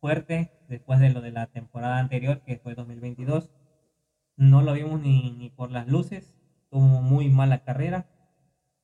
fuerte 0.00 0.52
después 0.68 1.00
de 1.00 1.10
lo 1.10 1.20
de 1.20 1.32
la 1.32 1.46
temporada 1.46 1.98
anterior, 1.98 2.42
que 2.42 2.58
fue 2.58 2.74
2022. 2.74 3.50
No 4.36 4.62
lo 4.62 4.72
vimos 4.72 5.00
ni, 5.00 5.32
ni 5.32 5.50
por 5.50 5.70
las 5.70 5.88
luces, 5.88 6.34
tuvo 6.70 7.02
muy 7.02 7.28
mala 7.28 7.64
carrera, 7.64 8.06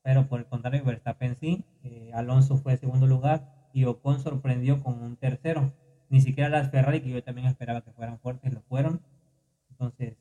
pero 0.02 0.28
por 0.28 0.40
el 0.40 0.46
contrario, 0.46 0.84
Verstappen 0.84 1.36
sí. 1.40 1.64
Eh, 1.82 2.12
Alonso 2.14 2.58
fue 2.58 2.76
segundo 2.76 3.06
lugar 3.06 3.68
y 3.72 3.84
Ocon 3.84 4.20
sorprendió 4.20 4.82
con 4.82 5.02
un 5.02 5.16
tercero. 5.16 5.72
Ni 6.10 6.20
siquiera 6.20 6.50
las 6.50 6.70
Ferrari, 6.70 7.00
que 7.00 7.10
yo 7.10 7.22
también 7.24 7.46
esperaba 7.46 7.80
que 7.80 7.92
fueran 7.92 8.18
fuertes, 8.18 8.52
lo 8.52 8.60
fueron. 8.62 9.00
Entonces, 9.70 10.16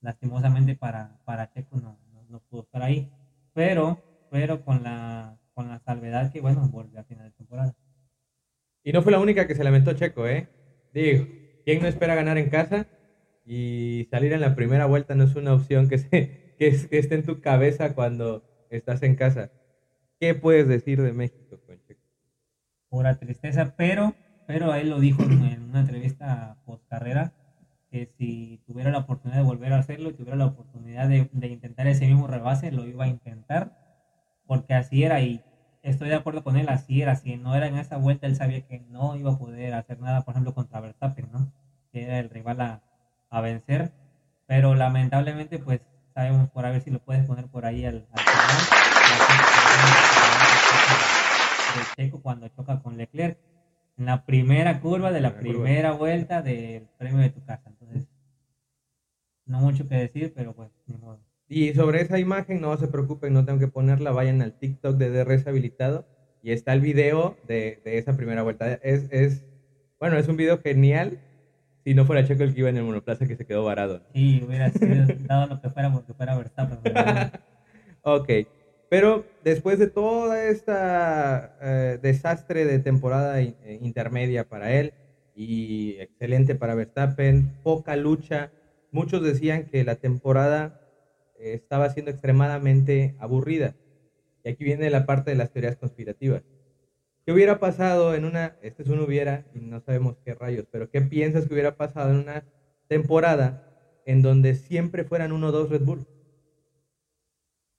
lastimosamente 0.00 0.74
para, 0.74 1.20
para 1.24 1.50
Checo 1.52 1.76
no, 1.76 1.98
no, 2.12 2.22
no 2.30 2.40
pudo 2.40 2.62
estar 2.62 2.82
ahí. 2.82 3.10
Pero, 3.52 4.02
pero 4.30 4.64
con 4.64 4.82
la, 4.82 5.38
con 5.54 5.68
la 5.68 5.78
salvedad 5.80 6.32
que, 6.32 6.40
bueno, 6.40 6.68
volvió 6.68 7.00
a 7.00 7.04
final 7.04 7.24
de 7.26 7.32
temporada. 7.32 7.74
Y 8.84 8.92
no 8.92 9.02
fue 9.02 9.12
la 9.12 9.20
única 9.20 9.46
que 9.46 9.54
se 9.54 9.64
lamentó 9.64 9.92
Checo, 9.92 10.26
¿eh? 10.26 10.48
Digo, 10.92 11.26
¿quién 11.64 11.82
no 11.82 11.88
espera 11.88 12.14
ganar 12.14 12.38
en 12.38 12.48
casa? 12.48 12.86
y 13.52 14.06
salir 14.12 14.32
en 14.32 14.40
la 14.40 14.54
primera 14.54 14.86
vuelta 14.86 15.16
no 15.16 15.24
es 15.24 15.34
una 15.34 15.54
opción 15.54 15.88
que, 15.88 15.98
se, 15.98 16.08
que, 16.58 16.68
esté 16.68 17.16
en 17.16 17.24
tu 17.24 17.40
cabeza 17.40 17.94
cuando 17.94 18.44
estás 18.70 19.02
en 19.02 19.16
casa. 19.16 19.50
¿Qué 20.20 20.36
puedes 20.36 20.68
decir 20.68 21.02
de 21.02 21.12
México 21.12 21.58
con 21.66 21.82
Checo? 21.82 22.00
Pura 22.88 23.18
tristeza, 23.18 23.74
pero, 23.76 24.14
pero 24.46 24.72
él 24.74 24.90
lo 24.90 25.00
dijo 25.00 25.24
en 25.24 25.62
una 25.62 25.80
entrevista 25.80 26.58
post 26.64 26.86
carrera 26.88 27.32
que 27.90 28.06
si 28.18 28.62
tuviera 28.66 28.92
la 28.92 28.98
oportunidad 28.98 29.40
de 29.40 29.46
volver 29.46 29.72
a 29.72 29.78
hacerlo 29.78 30.14
tuviera 30.14 30.36
la 30.36 30.46
oportunidad 30.46 31.08
de, 31.08 31.28
de, 31.32 31.48
intentar 31.48 31.88
ese 31.88 32.06
mismo 32.06 32.28
rebase, 32.28 32.70
lo 32.70 32.86
iba 32.86 33.06
a 33.06 33.08
intentar, 33.08 33.76
porque 34.46 34.74
así 34.74 35.02
era 35.02 35.20
y 35.22 35.42
estoy 35.82 36.08
de 36.08 36.14
acuerdo 36.16 36.42
con 36.42 36.56
él, 36.56 36.68
así 36.68 37.02
era, 37.02 37.16
si 37.16 37.36
no 37.36 37.54
era 37.54 37.66
en 37.66 37.76
esa 37.76 37.96
vuelta, 37.96 38.26
él 38.26 38.36
sabía 38.36 38.60
que 38.62 38.80
no 38.90 39.16
iba 39.16 39.32
a 39.32 39.38
poder 39.38 39.74
hacer 39.74 40.00
nada, 40.00 40.22
por 40.22 40.32
ejemplo, 40.32 40.54
contra 40.54 40.80
Verstappen, 40.80 41.30
¿no? 41.32 41.52
Que 41.92 42.04
era 42.04 42.18
el 42.18 42.30
rival 42.30 42.60
a, 42.60 42.82
a 43.30 43.40
vencer, 43.40 43.92
pero 44.46 44.74
lamentablemente, 44.74 45.58
pues 45.58 45.80
sabemos 46.14 46.48
por 46.50 46.66
a 46.66 46.70
ver 46.70 46.82
si 46.82 46.90
lo 46.90 46.98
puedes 46.98 47.24
poner 47.26 47.46
por 47.46 47.64
ahí 47.64 47.84
al, 47.84 48.06
al 48.12 48.20
final. 48.20 48.80
De 51.76 52.04
Checo 52.04 52.20
cuando 52.20 52.48
choca 52.48 52.80
con 52.80 52.96
Leclerc 52.96 53.38
en 53.96 54.06
la 54.06 54.24
primera 54.24 54.80
curva 54.80 55.12
de 55.12 55.20
la, 55.20 55.36
primera 55.36 55.92
vuelta 55.92 56.42
del 56.42 56.88
premio 56.98 57.18
de 57.18 57.30
tu 57.30 57.44
casa. 57.44 57.62
Entonces, 57.66 58.08
no 59.46 59.60
mucho 59.60 59.86
que 59.88 59.94
decir, 59.94 60.32
pero 60.34 60.54
pues 60.54 60.70
ni 60.86 60.96
modo. 60.96 61.20
Y 61.52 61.74
sobre 61.74 62.00
esa 62.00 62.20
imagen, 62.20 62.60
no 62.60 62.76
se 62.76 62.86
preocupen, 62.86 63.32
no 63.32 63.44
tengo 63.44 63.58
que 63.58 63.66
ponerla, 63.66 64.12
vayan 64.12 64.40
al 64.40 64.56
TikTok 64.56 64.96
de 64.96 65.10
DRS 65.10 65.48
habilitado 65.48 66.06
y 66.44 66.52
está 66.52 66.72
el 66.72 66.80
video 66.80 67.36
de, 67.48 67.80
de 67.84 67.98
esa 67.98 68.16
primera 68.16 68.44
vuelta. 68.44 68.74
Es, 68.84 69.08
es, 69.10 69.44
bueno, 69.98 70.16
es 70.16 70.28
un 70.28 70.36
video 70.36 70.60
genial 70.60 71.18
si 71.84 71.92
no 71.92 72.04
fuera 72.04 72.24
Checo 72.24 72.44
el 72.44 72.54
que 72.54 72.60
iba 72.60 72.68
en 72.68 72.76
el 72.76 72.84
monoplaza 72.84 73.26
que 73.26 73.34
se 73.34 73.46
quedó 73.46 73.64
varado. 73.64 74.00
Sí, 74.14 74.40
hubiera 74.46 74.70
sido 74.70 75.06
dado 75.26 75.48
lo 75.48 75.60
que 75.60 75.70
fuera 75.70 75.92
porque 75.92 76.14
fuera 76.14 76.36
Verstappen. 76.36 76.78
ok. 78.02 78.30
Pero 78.88 79.24
después 79.42 79.80
de 79.80 79.88
toda 79.88 80.44
esta 80.44 81.56
eh, 81.60 81.98
desastre 82.00 82.64
de 82.64 82.78
temporada 82.78 83.40
eh, 83.40 83.56
intermedia 83.82 84.48
para 84.48 84.72
él 84.72 84.94
y 85.34 85.96
excelente 85.98 86.54
para 86.54 86.76
Verstappen, 86.76 87.50
poca 87.64 87.96
lucha, 87.96 88.52
muchos 88.92 89.20
decían 89.20 89.64
que 89.64 89.82
la 89.82 89.96
temporada 89.96 90.80
estaba 91.40 91.90
siendo 91.90 92.10
extremadamente 92.10 93.14
aburrida. 93.18 93.74
Y 94.44 94.50
aquí 94.50 94.64
viene 94.64 94.90
la 94.90 95.06
parte 95.06 95.30
de 95.30 95.36
las 95.36 95.50
teorías 95.50 95.76
conspirativas. 95.76 96.42
¿Qué 97.24 97.32
hubiera 97.32 97.58
pasado 97.58 98.14
en 98.14 98.24
una, 98.24 98.56
este 98.62 98.82
es 98.82 98.88
un 98.88 99.00
hubiera 99.00 99.44
y 99.54 99.60
no 99.60 99.80
sabemos 99.80 100.16
qué 100.24 100.34
rayos, 100.34 100.66
pero 100.70 100.88
qué 100.90 101.00
piensas 101.00 101.46
que 101.46 101.52
hubiera 101.52 101.76
pasado 101.76 102.10
en 102.10 102.16
una 102.16 102.44
temporada 102.88 103.62
en 104.06 104.22
donde 104.22 104.54
siempre 104.54 105.04
fueran 105.04 105.32
uno 105.32 105.48
o 105.48 105.52
dos 105.52 105.70
Red 105.70 105.82
Bull? 105.82 106.06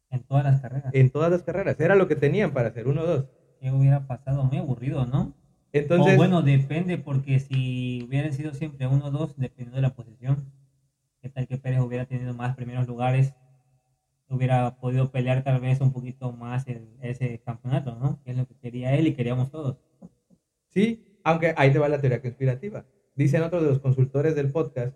En 0.10 0.24
todas 0.24 0.44
las 0.44 0.62
carreras. 0.62 0.94
En 0.94 1.10
todas 1.10 1.32
las 1.32 1.44
carreras. 1.44 1.80
Era 1.80 1.96
lo 1.96 2.08
que 2.08 2.16
tenían 2.16 2.52
para 2.52 2.70
hacer, 2.70 2.88
uno 2.88 3.02
o 3.02 3.06
dos. 3.06 3.26
¿Qué 3.60 3.72
hubiera 3.72 4.08
pasado? 4.08 4.44
Muy 4.44 4.58
aburrido, 4.58 5.06
¿no? 5.06 5.34
Entonces, 5.74 6.16
o 6.16 6.18
bueno, 6.18 6.42
depende, 6.42 6.98
porque 6.98 7.40
si 7.40 8.04
hubieran 8.06 8.34
sido 8.34 8.54
siempre 8.54 8.88
uno 8.88 9.06
o 9.06 9.12
dos, 9.12 9.38
dependiendo 9.38 9.78
de 9.78 9.82
la 9.82 9.94
posición, 9.94 10.52
¿qué 11.22 11.30
tal 11.30 11.48
que 11.48 11.58
Pérez 11.58 11.80
hubiera 11.80 12.06
tenido 12.06 12.34
más 12.34 12.56
primeros 12.56 12.88
lugares? 12.88 13.34
Hubiera 14.32 14.78
podido 14.78 15.12
pelear 15.12 15.44
tal 15.44 15.60
vez 15.60 15.82
un 15.82 15.92
poquito 15.92 16.32
más 16.32 16.68
en 16.68 16.98
ese 17.02 17.40
campeonato, 17.46 17.96
¿no? 17.96 18.22
Que 18.24 18.32
es 18.32 18.38
lo 18.38 18.48
que 18.48 18.56
quería 18.56 18.96
él 18.96 19.08
y 19.08 19.14
queríamos 19.14 19.52
todos. 19.52 19.78
Sí, 20.70 21.04
aunque 21.24 21.54
ahí 21.58 21.72
te 21.72 21.80
va 21.80 21.90
la 21.90 22.00
teoría 22.00 22.22
conspirativa. 22.22 22.86
Dicen 23.16 23.44
otros 23.44 23.64
de 23.64 23.70
los 23.70 23.80
consultores 23.80 24.36
del 24.36 24.52
podcast 24.52 24.96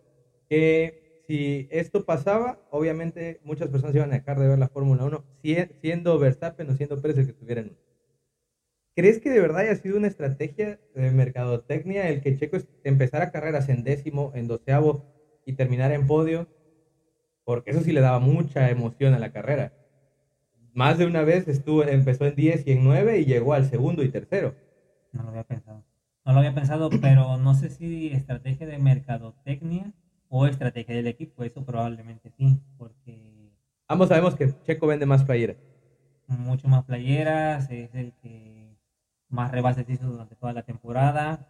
que 0.50 1.22
si 1.27 1.68
esto 1.72 2.06
pasaba, 2.06 2.62
obviamente 2.70 3.39
muchas 3.44 3.70
personas 3.70 3.96
iban 3.96 4.12
a 4.12 4.15
dejar 4.15 4.39
de 4.39 4.48
ver 4.48 4.60
la 4.60 4.70
Fórmula 4.70 5.04
1, 5.06 5.25
siendo 5.82 6.20
Verstappen 6.20 6.70
o 6.70 6.75
siendo 6.75 7.01
Pérez 7.01 7.18
el 7.18 7.25
que 7.25 7.32
estuviera 7.32 7.62
en 7.62 7.77
¿Crees 8.96 9.20
que 9.20 9.30
de 9.30 9.42
verdad 9.42 9.60
haya 9.60 9.75
sido 9.75 9.98
una 9.98 10.08
estrategia 10.08 10.80
de 10.94 11.12
mercadotecnia 11.12 12.08
el 12.10 12.22
que 12.22 12.38
Checo 12.38 12.58
empezara 12.84 13.30
carreras 13.30 13.68
en 13.68 13.84
décimo, 13.84 14.32
en 14.36 14.48
doceavo 14.48 15.04
y 15.46 15.54
terminara 15.54 15.96
en 15.96 16.08
podio? 16.08 16.48
Porque 17.46 17.72
eso 17.72 17.82
sí 17.82 17.94
le 17.94 18.02
daba 18.02 18.20
mucha 18.20 18.70
emoción 18.70 19.14
a 19.14 19.20
la 19.20 19.32
carrera. 19.32 19.72
Más 20.74 20.98
de 20.98 21.06
una 21.06 21.22
vez 21.22 21.48
estuvo, 21.48 21.84
empezó 21.84 22.25
en 22.25 22.36
10 22.36 22.68
y 22.68 22.74
en 22.74 22.84
9 22.84 23.20
y 23.20 23.25
llegó 23.25 23.54
al 23.54 23.70
segundo 23.70 24.04
y 24.04 24.10
tercero. 24.10 24.56
No 25.14 25.24
lo 25.24 25.30
había 25.30 25.44
pensado. 25.46 25.86
No 26.25 26.34
lo 26.34 26.40
había 26.40 26.54
pensado, 26.54 26.90
pero 26.90 27.38
no 27.38 27.54
sé 27.54 27.70
si 27.70 28.12
estrategia 28.12 28.68
de 28.68 28.80
mercadotecnia 28.80 29.94
o 30.28 30.48
estrategia 30.48 30.96
del 30.96 31.08
equipo, 31.08 31.44
eso 31.44 31.64
probablemente 31.64 32.32
sí, 32.32 32.60
porque... 32.78 33.54
Ambos 33.88 34.10
sabemos 34.10 34.36
que 34.36 34.52
Checo 34.64 34.88
vende 34.88 35.06
más 35.06 35.24
playeras. 35.24 35.58
Mucho 36.28 36.68
más 36.68 36.84
playeras, 36.84 37.70
es 37.70 37.94
el 37.94 38.12
que 38.22 38.75
más 39.30 39.52
rebases 39.52 39.88
hizo 39.88 40.08
durante 40.08 40.36
toda 40.36 40.54
la 40.54 40.64
temporada, 40.64 41.48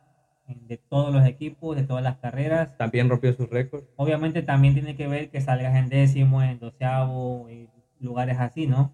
de 0.48 0.78
todos 0.78 1.14
los 1.14 1.26
equipos, 1.26 1.76
de 1.76 1.84
todas 1.84 2.04
las 2.04 2.18
carreras. 2.18 2.78
También 2.78 3.10
rompió 3.10 3.34
sus 3.34 3.50
récords. 3.50 3.88
Obviamente 3.96 4.42
también 4.42 4.74
tiene 4.74 4.96
que 4.96 5.08
ver 5.08 5.30
que 5.30 5.42
salgas 5.42 5.76
en 5.76 5.90
décimo, 5.90 6.42
en 6.42 6.60
doceavo, 6.60 7.50
en 7.50 7.70
lugares 8.00 8.38
así, 8.40 8.68
¿no? 8.68 8.94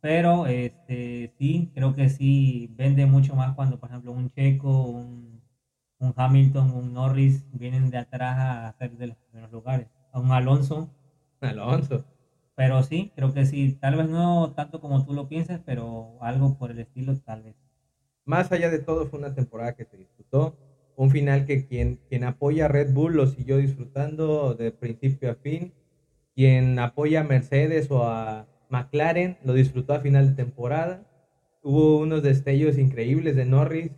Pero 0.00 0.46
este 0.46 1.32
sí, 1.38 1.70
creo 1.74 1.94
que 1.94 2.08
sí 2.08 2.70
vende 2.76 3.06
mucho 3.06 3.34
más 3.34 3.54
cuando, 3.54 3.78
por 3.78 3.90
ejemplo, 3.90 4.12
un 4.12 4.30
Checo, 4.30 4.82
un 4.84 5.30
un 6.00 6.14
Hamilton, 6.16 6.70
un 6.70 6.94
Norris 6.94 7.44
vienen 7.52 7.90
de 7.90 7.98
atrás 7.98 8.38
a 8.38 8.68
hacer 8.68 8.96
de 8.96 9.08
los 9.08 9.16
primeros 9.18 9.52
lugares. 9.52 9.86
A 10.12 10.18
un 10.18 10.32
Alonso. 10.32 10.90
Alonso. 11.40 12.04
Pero 12.54 12.82
sí, 12.82 13.12
creo 13.14 13.32
que 13.32 13.44
sí. 13.46 13.76
Tal 13.80 13.96
vez 13.96 14.08
no 14.08 14.52
tanto 14.56 14.80
como 14.80 15.04
tú 15.04 15.12
lo 15.12 15.28
piensas, 15.28 15.60
pero 15.64 16.16
algo 16.22 16.56
por 16.56 16.70
el 16.70 16.78
estilo 16.78 17.16
tal 17.18 17.42
vez. 17.42 17.54
Más 18.24 18.50
allá 18.50 18.70
de 18.70 18.78
todo, 18.78 19.06
fue 19.06 19.18
una 19.18 19.34
temporada 19.34 19.74
que 19.74 19.84
se 19.84 19.98
disfrutó. 19.98 20.56
Un 20.96 21.10
final 21.10 21.46
que 21.46 21.66
quien, 21.66 22.00
quien 22.08 22.24
apoya 22.24 22.66
a 22.66 22.68
Red 22.68 22.92
Bull 22.92 23.16
lo 23.16 23.26
siguió 23.26 23.56
disfrutando 23.56 24.54
de 24.54 24.70
principio 24.70 25.30
a 25.30 25.34
fin. 25.34 25.72
Quien 26.34 26.78
apoya 26.78 27.20
a 27.20 27.24
Mercedes 27.24 27.90
o 27.90 28.04
a 28.04 28.46
McLaren 28.70 29.36
lo 29.44 29.52
disfrutó 29.52 29.94
a 29.94 30.00
final 30.00 30.28
de 30.28 30.44
temporada. 30.44 31.06
Hubo 31.62 31.98
unos 31.98 32.22
destellos 32.22 32.78
increíbles 32.78 33.36
de 33.36 33.44
Norris 33.44 33.90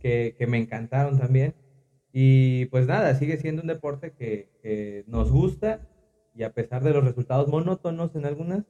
que, 0.00 0.36
me 0.48 0.58
encantaron 0.58 1.18
también. 1.18 1.54
Y 2.12 2.66
pues 2.66 2.86
nada, 2.86 3.14
sigue 3.14 3.36
siendo 3.38 3.62
un 3.62 3.68
deporte 3.68 4.12
que, 4.12 5.04
nos 5.06 5.30
gusta 5.30 5.80
y 6.34 6.42
a 6.42 6.52
pesar 6.52 6.82
de 6.82 6.92
los 6.92 7.04
resultados 7.04 7.48
monótonos 7.48 8.14
en 8.14 8.24
algunas, 8.24 8.64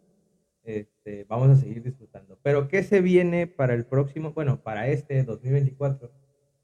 este, 0.65 1.25
vamos 1.25 1.50
a 1.50 1.57
seguir 1.57 1.83
disfrutando. 1.83 2.39
Pero 2.43 2.69
¿qué 2.69 2.83
se 2.83 3.00
viene 3.00 3.47
para 3.47 3.75
el 3.75 3.85
próximo, 3.85 4.33
bueno, 4.33 4.62
para 4.62 4.89
este 4.89 5.23
2024, 5.23 6.11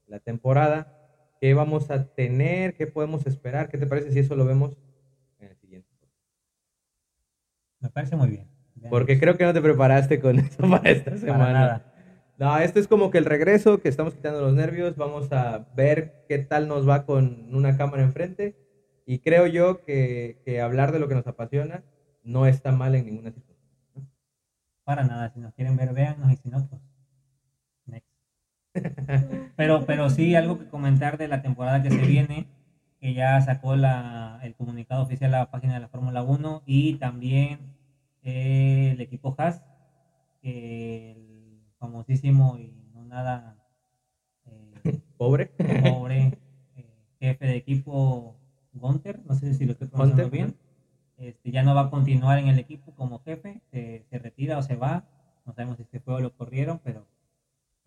la 0.07 0.19
temporada? 0.19 0.96
¿Qué 1.39 1.53
vamos 1.53 1.91
a 1.91 2.05
tener? 2.13 2.75
¿Qué 2.75 2.87
podemos 2.87 3.25
esperar? 3.27 3.69
¿Qué 3.69 3.77
te 3.77 3.87
parece 3.87 4.11
si 4.11 4.19
eso 4.19 4.35
lo 4.35 4.45
vemos 4.45 4.77
en 5.39 5.49
el 5.49 5.57
siguiente? 5.57 5.89
Me 7.79 7.89
parece 7.89 8.15
muy 8.15 8.29
bien. 8.29 8.47
Porque 8.89 9.19
creo 9.19 9.37
que 9.37 9.45
no 9.45 9.53
te 9.53 9.61
preparaste 9.61 10.19
con 10.19 10.39
eso 10.39 10.69
para 10.69 10.89
esta 10.89 11.17
semana. 11.17 11.53
nada. 11.53 11.93
No, 12.37 12.55
este 12.59 12.79
es 12.79 12.87
como 12.87 13.09
que 13.09 13.17
el 13.17 13.25
regreso, 13.25 13.79
que 13.79 13.89
estamos 13.89 14.13
quitando 14.13 14.41
los 14.41 14.53
nervios. 14.53 14.95
Vamos 14.95 15.31
a 15.31 15.67
ver 15.75 16.23
qué 16.27 16.37
tal 16.37 16.67
nos 16.67 16.87
va 16.87 17.05
con 17.05 17.53
una 17.53 17.75
cámara 17.77 18.03
enfrente. 18.03 18.55
Y 19.05 19.19
creo 19.19 19.47
yo 19.47 19.83
que, 19.83 20.61
hablar 20.63 20.91
de 20.91 20.99
lo 20.99 21.07
que 21.07 21.15
nos 21.15 21.25
apasiona 21.25 21.83
no 22.23 22.45
está 22.45 22.71
mal 22.71 22.93
en 22.93 23.05
ninguna 23.05 23.31
situación. 23.31 23.57
Para 24.83 25.03
nada, 25.03 25.31
si 25.33 25.39
nos 25.39 25.53
quieren 25.53 25.77
ver, 25.77 25.93
véannos 25.93 26.31
y 26.31 26.35
si 26.35 26.49
no, 26.49 26.67
pues. 26.67 26.81
Pero, 29.55 29.85
pero 29.85 30.09
sí, 30.11 30.35
algo 30.35 30.59
que 30.59 30.67
comentar 30.67 31.17
de 31.17 31.27
la 31.27 31.41
temporada 31.41 31.81
que 31.81 31.89
se 31.89 32.05
viene, 32.05 32.45
que 32.99 33.15
ya 33.15 33.41
sacó 33.41 33.75
la, 33.75 34.39
el 34.43 34.53
comunicado 34.53 35.01
oficial 35.01 35.33
a 35.33 35.39
la 35.39 35.51
página 35.51 35.73
de 35.73 35.79
la 35.79 35.87
Fórmula 35.87 36.21
1 36.21 36.61
y 36.65 36.93
también 36.95 37.59
el 38.21 38.99
equipo 39.01 39.35
Haas, 39.37 39.63
que 40.41 41.61
famosísimo 41.79 42.57
y 42.57 42.73
no 42.93 43.03
nada 43.05 43.55
eh, 44.45 44.99
pobre, 45.17 45.47
pobre 45.83 46.37
eh, 46.75 46.85
jefe 47.19 47.45
de 47.45 47.55
equipo 47.55 48.35
Gunter, 48.73 49.21
no 49.25 49.35
sé 49.35 49.53
si 49.53 49.65
lo 49.65 49.71
estoy 49.71 49.87
pronunciando 49.87 50.29
bien, 50.29 50.55
este, 51.17 51.51
ya 51.51 51.63
no 51.63 51.73
va 51.73 51.81
a 51.81 51.89
continuar 51.89 52.37
en 52.37 52.47
el 52.47 52.59
equipo 52.59 52.93
como 52.93 53.19
jefe, 53.23 53.61
se, 53.71 54.05
retira 54.11 54.57
o 54.57 54.61
se 54.61 54.75
va, 54.75 55.03
no 55.45 55.53
sabemos 55.53 55.77
si 55.77 55.85
se 55.85 55.99
fue 55.99 56.15
o 56.15 56.19
lo 56.19 56.35
corrieron, 56.35 56.79
pero 56.83 57.05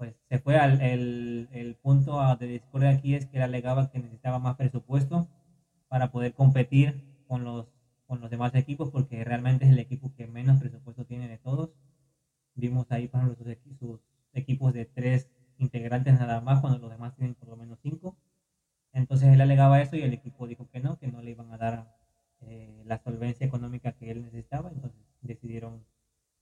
pues 0.00 0.16
se 0.30 0.40
fue 0.40 0.58
al 0.58 0.82
el, 0.82 1.48
el 1.52 1.76
punto 1.76 2.20
de 2.38 2.48
discordia 2.48 2.90
aquí 2.90 3.14
es 3.14 3.26
que 3.28 3.38
él 3.38 3.44
alegaba 3.44 3.90
que 3.90 4.00
necesitaba 4.00 4.40
más 4.40 4.56
presupuesto 4.56 5.30
para 5.88 6.10
poder 6.12 6.34
competir 6.34 7.04
con 7.28 7.44
los 7.44 7.68
con 8.06 8.20
los 8.22 8.30
demás 8.30 8.54
equipos 8.56 8.90
porque 8.90 9.24
realmente 9.24 9.66
es 9.66 9.72
el 9.72 9.80
equipo 9.80 10.12
que 10.16 10.26
menos 10.28 10.60
presupuesto 10.60 11.04
tiene 11.06 11.28
de 11.28 11.38
todos 11.38 11.70
Vimos 12.54 12.86
ahí, 12.90 13.08
por 13.08 13.20
ejemplo, 13.22 13.54
sus, 13.78 14.00
equipos 14.32 14.72
de 14.72 14.86
tres 14.86 15.28
integrantes 15.58 16.14
nada 16.18 16.40
más, 16.40 16.60
cuando 16.60 16.78
los 16.78 16.90
demás 16.90 17.14
tienen 17.14 17.34
por 17.34 17.48
lo 17.48 17.56
menos 17.56 17.78
cinco. 17.82 18.16
Entonces 18.92 19.28
él 19.32 19.40
alegaba 19.40 19.80
eso 19.80 19.96
y 19.96 20.02
el 20.02 20.12
equipo 20.12 20.46
dijo 20.46 20.68
que 20.68 20.80
no, 20.80 20.96
que 20.98 21.08
no 21.08 21.22
le 21.22 21.30
iban 21.32 21.52
a 21.52 21.58
dar 21.58 21.90
eh, 22.40 22.82
la 22.86 22.98
solvencia 22.98 23.46
económica 23.46 23.92
que 23.92 24.10
él 24.10 24.22
necesitaba, 24.22 24.70
entonces 24.70 25.00
decidieron, 25.20 25.86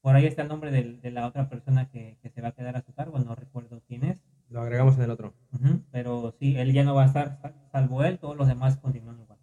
por 0.02 0.14
ahí 0.16 0.26
está 0.26 0.42
el 0.42 0.48
nombre 0.48 0.70
del- 0.70 1.00
de, 1.00 1.10
la 1.10 1.26
otra 1.26 1.48
persona 1.48 1.86
que, 1.86 2.18
que 2.22 2.30
se 2.30 2.40
va 2.40 2.48
a 2.48 2.52
quedar 2.52 2.76
a 2.76 2.82
su 2.82 2.92
cargo, 2.92 3.18
no 3.18 3.34
recuerdo 3.34 3.82
quién 3.86 4.04
es, 4.04 4.24
Lo 4.48 4.60
agregamos 4.62 4.96
en 4.96 5.02
el 5.02 5.10
otro. 5.10 5.34
Ujú, 5.52 5.82
pero 5.90 6.34
sí, 6.38 6.56
él 6.56 6.67
ya 6.78 6.84
no 6.84 6.94
va 6.94 7.04
a 7.04 7.06
estar, 7.06 7.38
sal- 7.42 7.54
salvo 7.72 8.04
él, 8.04 8.18
todos 8.18 8.36
los 8.36 8.48
demás 8.48 8.76
continúan 8.78 9.20
igual. 9.20 9.38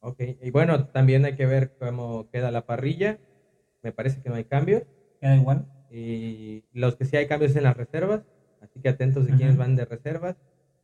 Ok, 0.00 0.20
y 0.40 0.50
bueno, 0.50 0.86
también 0.88 1.24
hay 1.26 1.34
que 1.36 1.46
ver 1.46 1.76
cómo 1.78 2.28
queda 2.30 2.50
la 2.50 2.64
parrilla. 2.66 3.18
Me 3.82 3.92
parece 3.92 4.22
que 4.22 4.28
no 4.30 4.36
hay 4.36 4.44
cambios. 4.44 4.82
Queda 5.20 5.36
igual. 5.36 5.66
Y 5.90 6.64
los 6.72 6.96
que 6.96 7.04
sí 7.04 7.16
hay 7.16 7.26
cambios 7.26 7.54
en 7.56 7.64
las 7.64 7.76
reservas. 7.76 8.22
Así 8.62 8.80
que 8.80 8.88
atentos 8.88 9.26
de 9.26 9.34
quienes 9.36 9.56
van 9.56 9.76
de 9.76 9.84
reservas. 9.84 10.36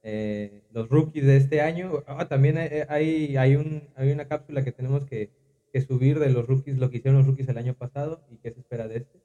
Eh, 0.02 0.62
los 0.70 0.88
rookies 0.88 1.24
de 1.26 1.36
este 1.38 1.60
año. 1.62 2.02
Ah, 2.06 2.28
también 2.28 2.58
hay, 2.58 3.36
hay, 3.36 3.56
un, 3.56 3.88
hay 3.96 4.12
una 4.12 4.28
cápsula 4.28 4.62
que 4.64 4.72
tenemos 4.72 5.06
que, 5.06 5.30
que 5.72 5.80
subir 5.80 6.18
de 6.18 6.30
los 6.30 6.46
rookies, 6.46 6.78
lo 6.78 6.90
que 6.90 6.98
hicieron 6.98 7.18
los 7.18 7.26
rookies 7.26 7.48
el 7.48 7.58
año 7.58 7.74
pasado 7.74 8.26
y 8.30 8.38
qué 8.38 8.50
se 8.52 8.60
espera 8.60 8.86
de 8.88 8.98
este. 8.98 9.20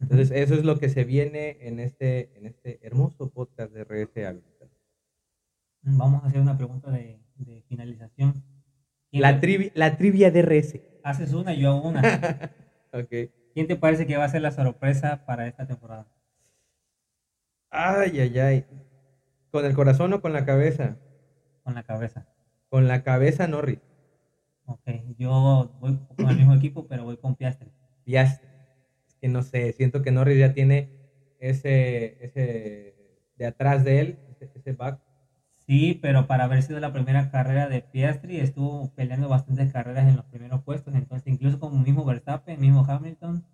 Entonces, 0.00 0.30
eso 0.32 0.54
es 0.54 0.64
lo 0.64 0.78
que 0.78 0.88
se 0.88 1.04
viene 1.04 1.56
en 1.60 1.78
este, 1.80 2.30
en 2.36 2.46
este 2.46 2.80
hermoso 2.82 3.30
podcast 3.30 3.72
de 3.72 3.82
RS 3.84 4.26
Habilidad. 4.26 4.55
Vamos 5.86 6.22
a 6.24 6.26
hacer 6.26 6.40
una 6.40 6.56
pregunta 6.56 6.90
de, 6.90 7.20
de 7.36 7.62
finalización. 7.68 8.42
¿Quién 9.10 9.22
La, 9.22 9.40
trivi- 9.40 9.70
la 9.74 9.96
trivia 9.96 10.30
de 10.30 10.40
RS. 10.40 10.82
Haces 11.04 11.32
una 11.32 11.54
y 11.54 11.60
yo 11.60 11.70
hago 11.70 11.88
una. 11.88 12.02
ok. 12.92 13.30
¿Quién 13.54 13.66
te 13.66 13.76
parece 13.76 14.06
que 14.06 14.16
va 14.16 14.24
a 14.24 14.28
ser 14.28 14.42
la 14.42 14.50
sorpresa 14.50 15.24
para 15.24 15.46
esta 15.46 15.66
temporada? 15.66 16.06
Ay, 17.70 18.18
ay, 18.20 18.38
ay. 18.38 18.64
¿Con 19.52 19.64
el 19.64 19.74
corazón 19.74 20.12
o 20.12 20.20
con 20.20 20.32
la 20.32 20.44
cabeza? 20.44 20.96
Con 21.62 21.74
la 21.74 21.82
cabeza. 21.82 22.26
Con 22.68 22.86
la 22.88 23.02
cabeza 23.02 23.46
Norris. 23.46 23.80
Ok, 24.66 24.80
yo 25.16 25.70
voy 25.80 25.98
con 26.16 26.28
el 26.28 26.36
mismo 26.36 26.54
equipo, 26.56 26.86
pero 26.86 27.04
voy 27.04 27.16
con 27.16 27.34
Piastri. 27.36 27.70
Piastri. 28.04 28.48
Es 29.08 29.14
que 29.20 29.28
no 29.28 29.42
sé, 29.42 29.72
siento 29.72 30.02
que 30.02 30.10
Norris 30.10 30.38
ya 30.38 30.52
tiene 30.52 30.90
ese, 31.38 32.16
ese 32.24 32.94
de 33.36 33.46
atrás 33.46 33.84
de 33.84 34.00
él, 34.00 34.18
ese, 34.28 34.50
ese 34.54 34.72
back. 34.72 35.00
Sí, 35.66 35.98
pero 36.00 36.26
para 36.28 36.44
haber 36.44 36.62
sido 36.62 36.78
la 36.78 36.92
primera 36.92 37.28
carrera 37.28 37.68
de 37.68 37.82
Piastri, 37.82 38.38
estuvo 38.38 38.88
peleando 38.94 39.28
bastantes 39.28 39.72
carreras 39.72 40.06
en 40.08 40.16
los 40.16 40.24
primeros 40.26 40.62
puestos, 40.62 40.94
entonces 40.94 41.26
incluso 41.32 41.58
como 41.58 41.78
mismo 41.82 42.04
Verstappen, 42.04 42.60
mismo 42.60 42.84
Hamilton, 42.86 43.44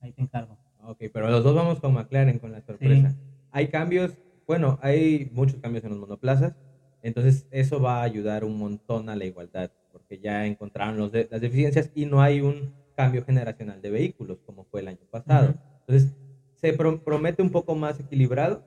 ahí 0.00 0.12
te 0.12 0.22
encargo. 0.22 0.58
Ok, 0.82 0.98
pero 1.12 1.30
los 1.30 1.44
dos 1.44 1.54
vamos 1.54 1.80
con 1.80 1.94
McLaren, 1.94 2.38
con 2.38 2.52
la 2.52 2.60
sorpresa. 2.62 3.10
Sí. 3.10 3.16
Hay 3.52 3.68
cambios, 3.68 4.18
bueno, 4.46 4.78
hay 4.82 5.28
muchos 5.32 5.60
cambios 5.60 5.84
en 5.84 5.90
los 5.90 6.00
monoplazas, 6.00 6.56
entonces 7.02 7.46
eso 7.50 7.80
va 7.80 8.00
a 8.00 8.02
ayudar 8.02 8.44
un 8.44 8.58
montón 8.58 9.08
a 9.08 9.14
la 9.16 9.24
igualdad, 9.24 9.70
porque 9.92 10.18
ya 10.18 10.46
encontraron 10.46 10.96
los 10.96 11.12
de- 11.12 11.28
las 11.30 11.40
deficiencias 11.40 11.90
y 11.94 12.06
no 12.06 12.20
hay 12.22 12.40
un 12.40 12.74
cambio 12.96 13.24
generacional 13.24 13.80
de 13.82 13.90
vehículos 13.90 14.40
como 14.44 14.64
fue 14.64 14.80
el 14.80 14.88
año 14.88 15.06
pasado. 15.10 15.50
Ujú. 15.50 15.58
Entonces, 15.86 16.16
se 16.54 16.72
pro- 16.72 17.00
promete 17.02 17.42
un 17.42 17.50
poco 17.50 17.74
más 17.76 18.00
equilibrado, 18.00 18.64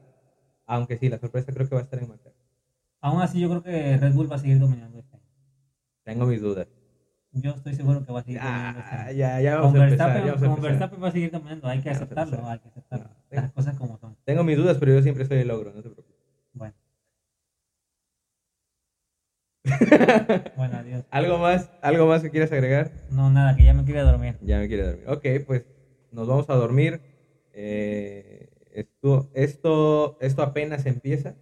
aunque 0.67 0.97
sí, 0.97 1.09
la 1.09 1.19
sorpresa 1.19 1.51
creo 1.53 1.67
que 1.67 1.75
va 1.75 1.81
a 1.81 1.83
estar 1.83 1.99
en 2.01 2.09
McLaren. 2.09 2.38
Aún 3.01 3.21
así, 3.21 3.39
yo 3.39 3.49
creo 3.49 3.63
que 3.63 3.97
Red 3.97 4.13
Bull 4.13 4.31
va 4.31 4.35
a 4.35 4.39
seguir 4.39 4.59
dominando 4.59 4.99
este 4.99 5.15
año. 5.15 5.25
Tengo 6.03 6.25
mis 6.25 6.41
dudas. 6.41 6.67
Yo 7.31 7.51
estoy 7.51 7.75
seguro 7.75 8.03
que 8.05 8.11
va 8.11 8.19
a 8.19 8.23
seguir 8.23 8.39
dominando 8.41 8.79
este 8.79 8.95
Ah, 8.95 9.01
año. 9.05 9.11
ya, 9.17 9.41
ya 9.41 9.55
vamos 9.57 9.71
Con 9.71 9.81
a 9.81 9.83
empezar. 9.85 10.07
Verstappen, 10.13 10.25
ya 10.25 10.31
vamos 10.33 10.43
a 10.43 10.61
con. 10.61 10.61
Verstappen 10.69 11.03
va 11.03 11.07
a 11.07 11.11
seguir 11.11 11.31
dominando, 11.31 11.67
hay 11.67 11.81
que 11.81 11.89
aceptarlo, 11.89 12.47
hay 12.47 12.59
que 12.59 12.67
aceptarlo. 12.69 13.07
No, 13.07 13.41
Las 13.41 13.51
cosas 13.51 13.77
como 13.77 13.97
son. 13.99 14.17
Tengo 14.25 14.43
mis 14.43 14.57
dudas, 14.57 14.77
pero 14.79 14.93
yo 14.93 15.01
siempre 15.01 15.25
soy 15.25 15.37
el 15.39 15.47
logro, 15.47 15.71
no 15.71 15.81
se 15.81 15.89
preocupe. 15.89 16.09
Bueno, 16.53 16.73
bueno, 20.57 20.77
adiós. 20.77 21.05
¿Algo 21.11 21.37
más? 21.37 21.69
¿Algo 21.81 22.07
más 22.07 22.21
que 22.21 22.31
quieras 22.31 22.51
agregar? 22.51 22.91
No, 23.11 23.29
nada, 23.29 23.55
que 23.55 23.63
ya 23.63 23.73
me 23.73 23.83
quiere 23.83 24.01
dormir. 24.01 24.37
Ya 24.41 24.57
me 24.59 24.67
quiere 24.67 24.83
dormir. 24.83 25.05
Ok, 25.09 25.25
pues 25.45 25.65
nos 26.11 26.27
vamos 26.27 26.49
a 26.49 26.55
dormir. 26.55 27.01
Eh, 27.53 28.49
esto, 28.73 29.29
esto, 29.33 30.17
esto 30.21 30.41
apenas 30.41 30.85
empieza. 30.85 31.35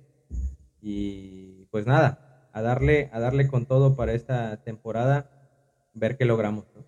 Y 0.90 1.66
pues 1.70 1.86
nada, 1.86 2.18
a 2.54 2.62
darle, 2.62 3.10
a 3.12 3.20
darle 3.20 3.46
con 3.48 3.66
todo 3.66 3.98
para 3.98 4.14
esta 4.14 4.56
temporada, 4.56 5.28
ver 5.94 6.16
qué 6.16 6.24
logramos. 6.24 6.64
¿no? 6.74 6.86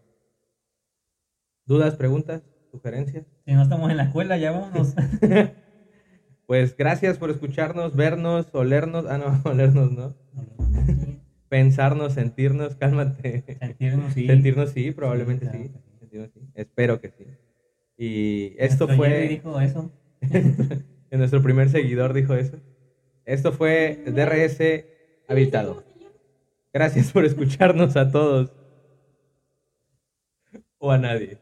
¿Dudas, 1.66 1.98
preguntas, 1.98 2.42
sugerencias? 2.72 3.26
Si 3.46 3.52
no 3.52 3.62
estamos 3.62 3.92
en 3.92 3.98
la 3.98 4.04
escuela, 4.04 4.38
ya 4.38 4.52
vámonos. 4.52 4.96
Pues 6.46 6.76
gracias 6.76 7.20
por 7.20 7.30
escucharnos, 7.30 7.96
vernos, 7.96 8.48
olernos. 8.54 9.06
Ah, 9.08 9.20
no, 9.20 9.40
olernos, 9.52 9.92
¿no? 9.92 10.16
Pensarnos, 11.48 12.14
sentirnos, 12.14 12.76
cálmate. 12.76 13.44
Sentirnos, 13.60 14.14
sí. 14.14 14.26
Sentirnos 14.26 14.72
sí, 14.72 14.90
probablemente 14.90 15.46
sí. 15.46 15.66
sí. 15.66 15.72
Sentirnos 16.00 16.32
sí. 16.34 16.40
Espero 16.56 17.00
que 17.00 17.12
sí. 17.12 17.28
Y 17.98 18.56
esto 18.58 18.88
fue. 18.88 19.28
dijo 19.28 19.60
eso. 19.62 19.92
que 20.22 21.18
nuestro 21.18 21.44
primer 21.44 21.70
seguidor 21.70 22.14
dijo 22.14 22.34
eso. 22.34 22.58
Esto 23.30 23.52
fue 23.52 24.02
DRS 24.08 24.86
habilitado. 25.28 25.84
Gracias 26.74 27.12
por 27.12 27.26
escucharnos 27.26 27.96
a 27.96 28.12
todos. 28.12 28.52
O 30.80 30.92
a 30.92 30.98
nadie. 30.98 31.38